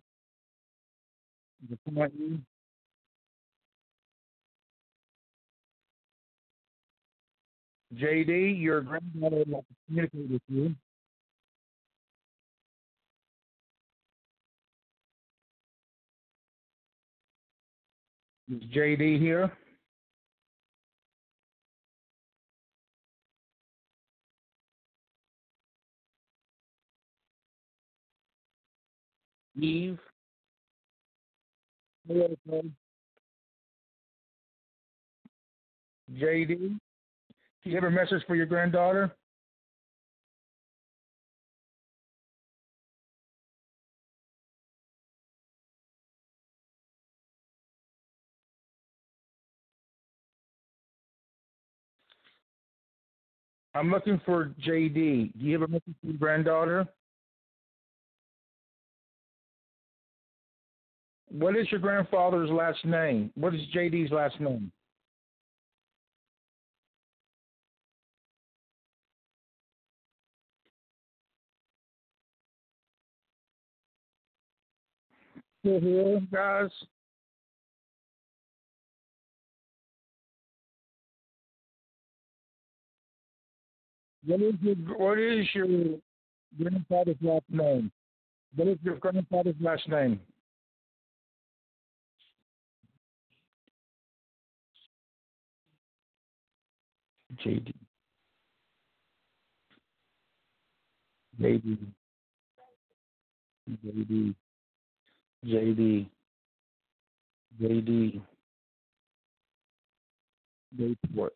You. 2.18 2.38
JD, 7.96 8.60
your 8.60 8.82
granddaughter 8.82 9.36
would 9.36 9.48
like 9.48 9.66
to 9.66 9.74
communicate 9.86 10.30
with 10.30 10.42
you. 10.48 10.74
Is 18.50 18.62
JD 18.64 19.18
here? 19.18 19.50
Eve? 29.58 29.98
JD? 36.10 36.48
Do 36.48 36.78
you 37.64 37.74
have 37.74 37.84
a 37.84 37.90
message 37.90 38.22
for 38.26 38.34
your 38.34 38.46
granddaughter? 38.46 39.14
I'm 53.74 53.90
looking 53.90 54.20
for 54.24 54.54
JD. 54.66 55.32
Do 55.38 55.44
you 55.44 55.52
have 55.54 55.62
a 55.62 55.68
message 55.68 55.94
for 56.00 56.06
your 56.08 56.18
granddaughter? 56.18 56.86
What 61.32 61.56
is 61.56 61.66
your 61.70 61.80
grandfather's 61.80 62.50
last 62.50 62.84
name? 62.84 63.30
What 63.36 63.54
is 63.54 63.62
JD's 63.74 64.12
last 64.12 64.38
name? 64.38 64.70
Still 75.60 75.80
here, 75.80 76.20
guys? 76.30 76.68
What 84.26 84.42
is 84.42 84.54
your 84.60 84.74
what 84.98 85.18
is 85.18 85.46
your 85.54 85.98
grandfather's 86.60 87.16
last 87.22 87.44
name? 87.48 87.90
What 88.54 88.68
is 88.68 88.76
your 88.82 88.96
grandfather's 88.96 89.54
last 89.60 89.88
name? 89.88 90.20
JD. 97.44 97.74
JD. 101.40 101.78
JD. 103.84 104.34
JD. 105.46 106.06
JD. 107.60 108.22
Dayport. 110.78 111.30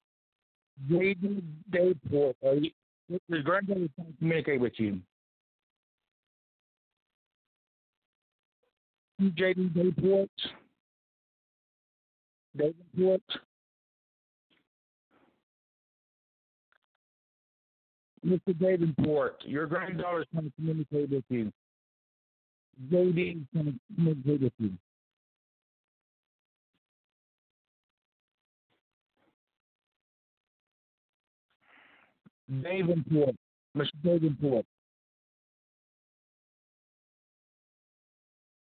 JD 0.91 1.43
Dayport. 1.71 2.35
Are 2.45 2.55
you, 2.55 2.71
your 3.09 3.39
is 3.39 3.45
trying 3.45 3.67
to 3.67 3.91
communicate 4.19 4.61
with 4.61 4.73
you. 4.77 5.01
JD 9.21 9.73
Dayport. 9.75 10.29
Davenport. 12.57 13.23
Mr. 18.25 18.59
Davenport, 18.59 19.37
your 19.45 19.67
granddaughter 19.67 20.21
is 20.21 20.27
trying 20.33 20.47
to 20.47 20.53
communicate 20.57 21.11
with 21.11 21.25
you. 21.29 21.53
JD 22.91 23.43
is 23.43 23.47
trying 23.53 23.65
to 23.67 23.95
communicate 23.95 24.43
with 24.43 24.53
you. 24.59 24.73
Davenport, 32.63 33.35
Mr. 33.77 33.91
Davenport. 34.05 34.65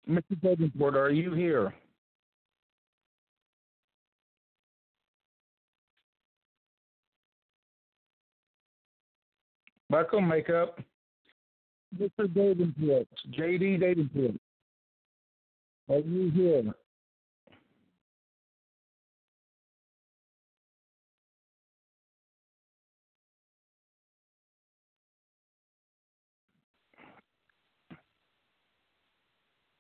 Mr. 0.10 0.42
Davenport, 0.42 0.96
are 0.96 1.12
you 1.12 1.34
here? 1.34 1.74
Buckle 9.90 10.22
Makeup, 10.22 10.80
Mr. 11.98 12.32
Davenport, 12.32 13.08
J.D. 13.32 13.78
Davenport. 13.78 14.36
Are 15.90 15.98
you 15.98 16.30
here? 16.30 16.74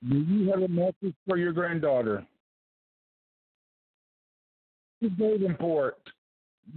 Do 0.10 0.17
you 0.17 0.50
have 0.50 0.63
a 0.63 0.67
message 0.67 1.13
for 1.28 1.38
your 1.38 1.52
granddaughter? 1.52 2.26
Davenport, 5.02 5.98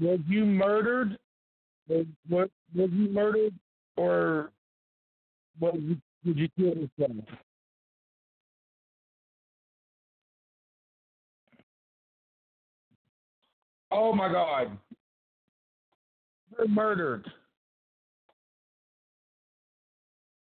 was 0.01 0.21
you 0.29 0.45
murdered? 0.45 1.19
Was 1.89 2.07
was, 2.75 2.91
you 2.93 3.09
murdered, 3.09 3.55
or 3.97 4.51
was 5.61 5.79
you, 5.81 5.97
did 6.25 6.39
you 6.39 6.49
kill 6.57 6.75
yourself? 6.77 7.25
Oh 13.91 14.15
my 14.15 14.33
God! 14.33 14.79
You're 16.57 16.69
murdered. 16.69 17.31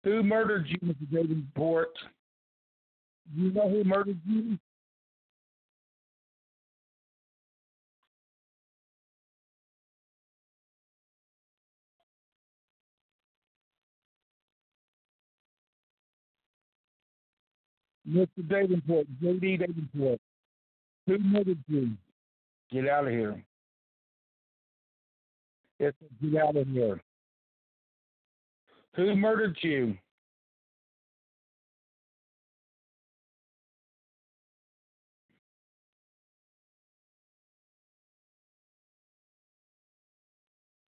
Who 0.03 0.23
murdered 0.23 0.67
you, 0.67 0.77
Mr. 0.88 1.11
Davenport? 1.11 1.89
You 3.35 3.51
know 3.51 3.69
who 3.69 3.83
murdered 3.83 4.19
you? 4.25 4.57
Mr. 18.09 18.47
Davenport, 18.47 19.07
J.D. 19.21 19.57
Davenport. 19.57 20.19
Who 21.07 21.17
murdered 21.19 21.63
you? 21.67 21.91
Get 22.71 22.87
out 22.87 23.05
of 23.05 23.11
here. 23.11 23.43
Yes, 25.79 25.93
get 26.21 26.41
out 26.41 26.55
of 26.55 26.67
here. 26.67 27.01
Who 28.95 29.15
murdered 29.15 29.57
you? 29.61 29.97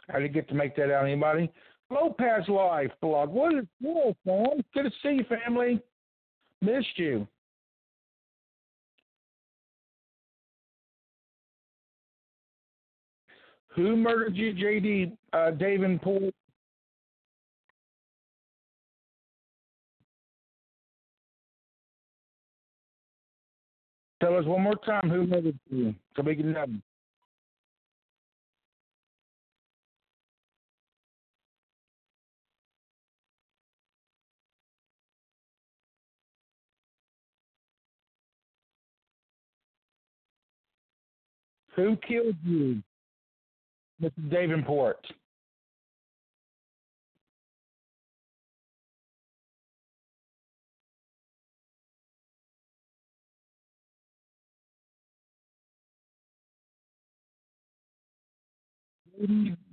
How 0.08 0.18
did 0.20 0.28
you 0.28 0.32
get 0.32 0.48
to 0.48 0.54
make 0.54 0.76
that 0.76 0.92
out? 0.92 1.04
Anybody? 1.04 1.50
Lopez 1.90 2.48
Life 2.48 2.92
blog. 3.00 3.30
What 3.30 3.54
is 3.54 3.64
this, 3.80 4.14
man? 4.24 4.64
Good 4.74 4.84
to 4.84 4.90
see 5.02 5.16
you, 5.16 5.24
family. 5.24 5.80
Missed 6.62 6.96
you. 6.98 7.26
Who 13.76 13.94
murdered 13.94 14.34
you, 14.34 14.54
JD 14.54 15.16
uh, 15.34 15.50
Davenport? 15.50 16.32
Tell 24.22 24.38
us 24.38 24.46
one 24.46 24.62
more 24.62 24.76
time 24.76 25.10
who 25.10 25.26
murdered 25.26 25.58
you 25.68 25.94
so 26.16 26.22
we 26.22 26.36
can 26.36 26.52
know. 26.52 26.64
Who 41.76 41.96
killed 42.08 42.36
you, 42.42 42.82
Mr. 44.02 44.30
Davenport? 44.30 45.06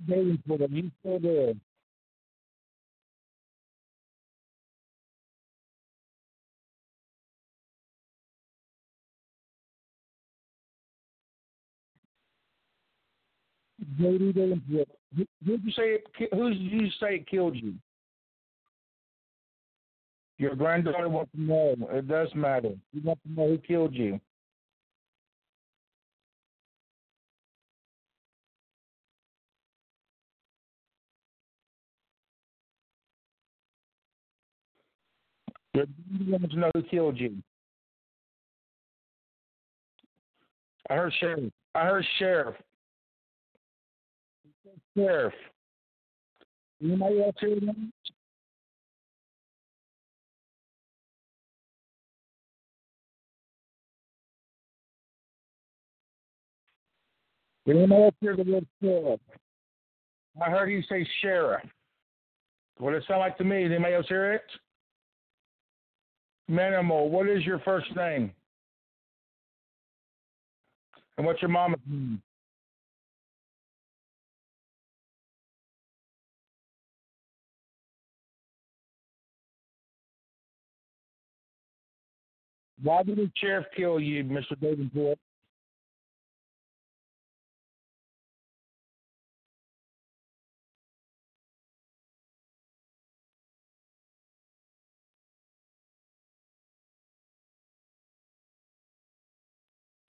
Davenport, 0.06 0.60
are 0.60 0.66
you 0.66 0.90
still 1.00 1.18
there? 1.20 1.54
JD 13.82 14.34
Davenport. 14.34 14.88
Who 15.16 15.26
did 15.46 15.64
you 15.64 15.72
say? 15.72 15.98
Who 16.32 16.50
did 16.50 16.60
you 16.60 16.88
say 17.00 17.24
killed 17.28 17.56
you? 17.56 17.74
Your 20.38 20.56
granddaughter 20.56 21.08
wants 21.08 21.32
to 21.32 21.40
know. 21.40 21.74
It 21.90 22.08
does 22.08 22.28
matter. 22.34 22.74
You 22.92 23.02
want 23.04 23.18
to 23.24 23.32
know 23.32 23.48
who 23.48 23.58
killed 23.58 23.94
you. 23.94 24.20
Your 35.72 35.86
wants 36.28 36.54
to 36.54 36.60
know 36.60 36.70
who 36.74 36.82
killed 36.82 37.18
you. 37.18 37.36
I 40.90 40.94
heard 40.94 41.12
sheriff. 41.18 41.52
I 41.74 41.84
heard 41.84 42.04
sheriff. 42.18 42.56
Sheriff. 44.96 45.34
Anybody 46.82 47.22
else 47.22 47.36
hear 47.40 47.60
that? 47.60 47.74
Did 57.66 57.76
anybody 57.76 58.02
else 58.02 58.14
hear 58.20 58.36
the 58.36 58.42
word 58.44 58.66
sheriff? 58.82 59.20
I 60.44 60.50
heard 60.50 60.70
you 60.70 60.82
say 60.88 61.06
sheriff. 61.22 61.62
What 62.78 62.92
does 62.92 63.02
it 63.02 63.06
sound 63.06 63.20
like 63.20 63.38
to 63.38 63.44
me? 63.44 63.62
Did 63.62 63.72
anybody 63.72 63.94
else 63.94 64.06
hear 64.08 64.32
it? 64.32 64.44
Manimal, 66.50 67.08
what 67.08 67.28
is 67.28 67.44
your 67.46 67.60
first 67.60 67.94
name? 67.96 68.32
And 71.16 71.26
what's 71.26 71.40
your 71.40 71.50
mama's 71.50 71.80
name? 71.88 72.20
Why 82.84 83.02
did 83.02 83.16
the 83.16 83.30
sheriff 83.38 83.64
kill 83.74 83.98
you, 83.98 84.22
Mr. 84.24 84.60
Davenport? 84.60 85.18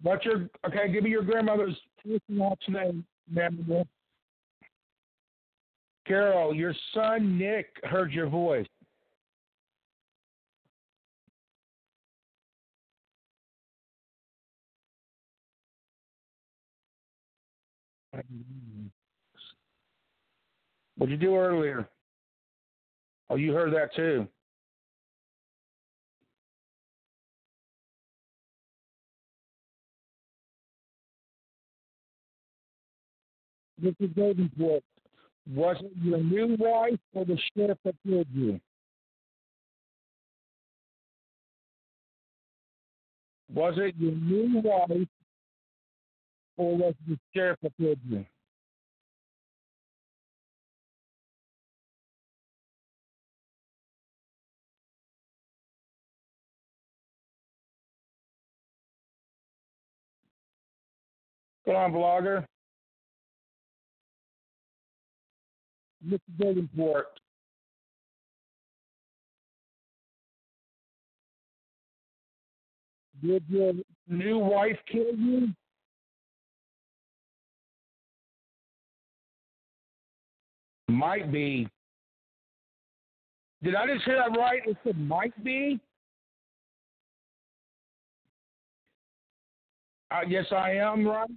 What's 0.03 0.25
your 0.25 0.49
okay? 0.67 0.91
Give 0.93 1.05
me 1.05 1.11
your 1.11 1.23
grandmother's 1.23 1.77
first 2.05 2.23
last 2.29 2.61
name, 2.69 3.05
ma'am. 3.31 3.85
Carol, 6.07 6.55
your 6.55 6.75
son 6.95 7.39
Nick 7.39 7.67
heard 7.85 8.13
your 8.13 8.29
voice. 8.29 8.67
What'd 20.97 21.11
you 21.11 21.17
do 21.17 21.37
earlier? 21.37 21.89
Oh, 23.29 23.37
you 23.37 23.53
heard 23.53 23.73
that 23.75 23.95
too. 23.95 24.27
Mr. 33.83 34.15
Davenport, 34.15 34.83
was 35.55 35.77
it 35.81 35.93
your 36.03 36.19
new 36.19 36.57
wife 36.59 36.99
or 37.15 37.25
the 37.25 37.39
sheriff 37.55 37.79
that 37.85 37.95
killed 38.07 38.27
you? 38.33 38.59
Was 43.53 43.75
it 43.77 43.95
your 43.99 44.13
new 44.13 44.61
wife 44.61 45.09
or 46.57 46.77
was 46.77 46.95
the 47.07 47.19
sheriff 47.35 47.59
killed 47.79 47.99
you? 48.09 48.25
Go 61.67 61.75
on, 61.75 61.93
blogger. 61.93 62.47
Mr. 66.07 66.21
Davenport. 66.39 67.07
Did 73.21 73.43
your 73.49 73.73
new 74.07 74.39
wife 74.39 74.79
kill 74.91 75.15
you? 75.17 75.49
Might 80.89 81.33
be. 81.33 81.69
Did 83.63 83.75
I 83.75 83.87
just 83.87 84.05
hear 84.05 84.17
that 84.17 84.39
right? 84.39 84.61
It 84.67 84.77
said 84.85 84.99
might 84.99 85.43
be? 85.43 85.81
Uh, 90.11 90.21
yes, 90.29 90.47
I 90.53 90.73
am, 90.73 91.07
right? 91.07 91.29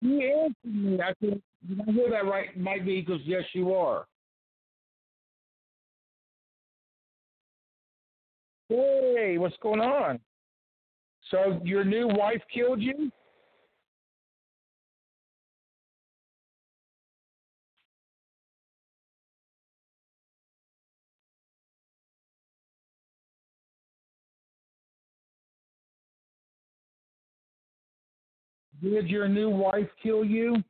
You 0.00 0.20
answered 0.20 0.74
me. 0.74 1.00
I 1.00 1.12
said, 1.20 1.40
did 1.68 1.80
I 1.80 1.92
hear 1.92 2.10
that 2.10 2.24
right? 2.24 2.58
Might 2.58 2.84
be 2.84 3.00
because, 3.00 3.20
yes, 3.24 3.44
you 3.52 3.72
are. 3.72 4.06
Hey, 8.68 9.36
what's 9.38 9.56
going 9.62 9.80
on? 9.80 10.18
So 11.30 11.60
your 11.64 11.84
new 11.84 12.08
wife 12.08 12.42
killed 12.52 12.82
you? 12.82 13.10
Did 28.84 29.08
your 29.08 29.28
new 29.28 29.48
wife 29.48 29.88
kill 30.02 30.22
you? 30.22 30.62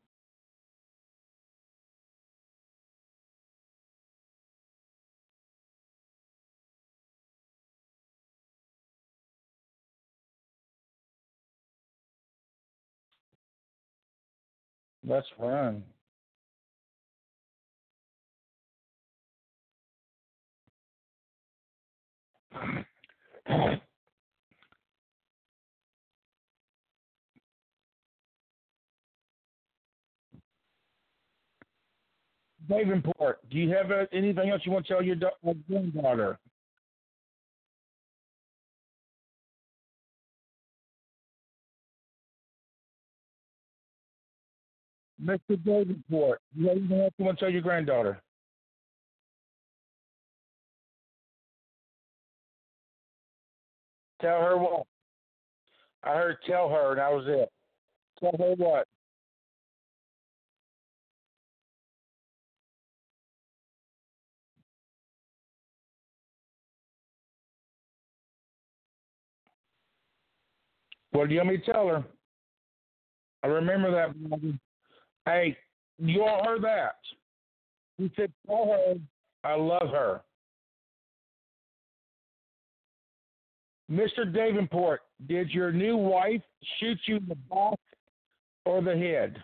Let's 15.04 15.26
run. 15.36 15.82
Davenport, 32.68 33.38
do 33.50 33.58
you 33.58 33.70
have 33.70 33.90
uh, 33.90 34.06
anything 34.12 34.50
else 34.50 34.62
you 34.64 34.72
want 34.72 34.86
to 34.86 34.92
tell 34.92 35.02
your 35.02 35.16
uh, 35.46 35.52
granddaughter? 35.68 36.38
Mr. 45.22 45.62
Davenport, 45.64 46.40
do 46.54 46.62
you 46.62 46.68
have 46.68 46.76
anything 46.76 47.00
else 47.00 47.12
you 47.18 47.24
want 47.24 47.38
to 47.38 47.44
tell 47.44 47.52
your 47.52 47.62
granddaughter? 47.62 48.20
Tell 54.20 54.40
her 54.40 54.56
what? 54.56 54.86
I 56.02 56.14
heard 56.14 56.36
tell 56.46 56.68
her, 56.68 56.90
and 56.90 56.98
that 56.98 57.12
was 57.12 57.24
it. 57.26 57.50
Tell 58.20 58.32
her 58.38 58.54
what? 58.54 58.86
What 71.14 71.28
do 71.28 71.34
you 71.34 71.40
want 71.40 71.50
me 71.50 71.58
to 71.58 71.72
tell 71.72 71.86
her? 71.86 72.04
I 73.44 73.46
remember 73.46 73.92
that. 73.92 74.12
Hey, 75.24 75.56
you 75.98 76.24
all 76.24 76.44
heard 76.44 76.62
that? 76.64 76.96
He 77.98 78.10
said, 78.16 78.32
tell 78.48 78.66
her 78.66 78.96
I 79.44 79.54
love 79.54 79.90
her. 79.90 80.22
Mr. 83.88 84.32
Davenport, 84.32 85.02
did 85.28 85.50
your 85.50 85.70
new 85.70 85.96
wife 85.96 86.42
shoot 86.80 86.98
you 87.06 87.18
in 87.18 87.28
the 87.28 87.36
back 87.48 87.78
or 88.64 88.82
the 88.82 88.96
head? 88.96 89.36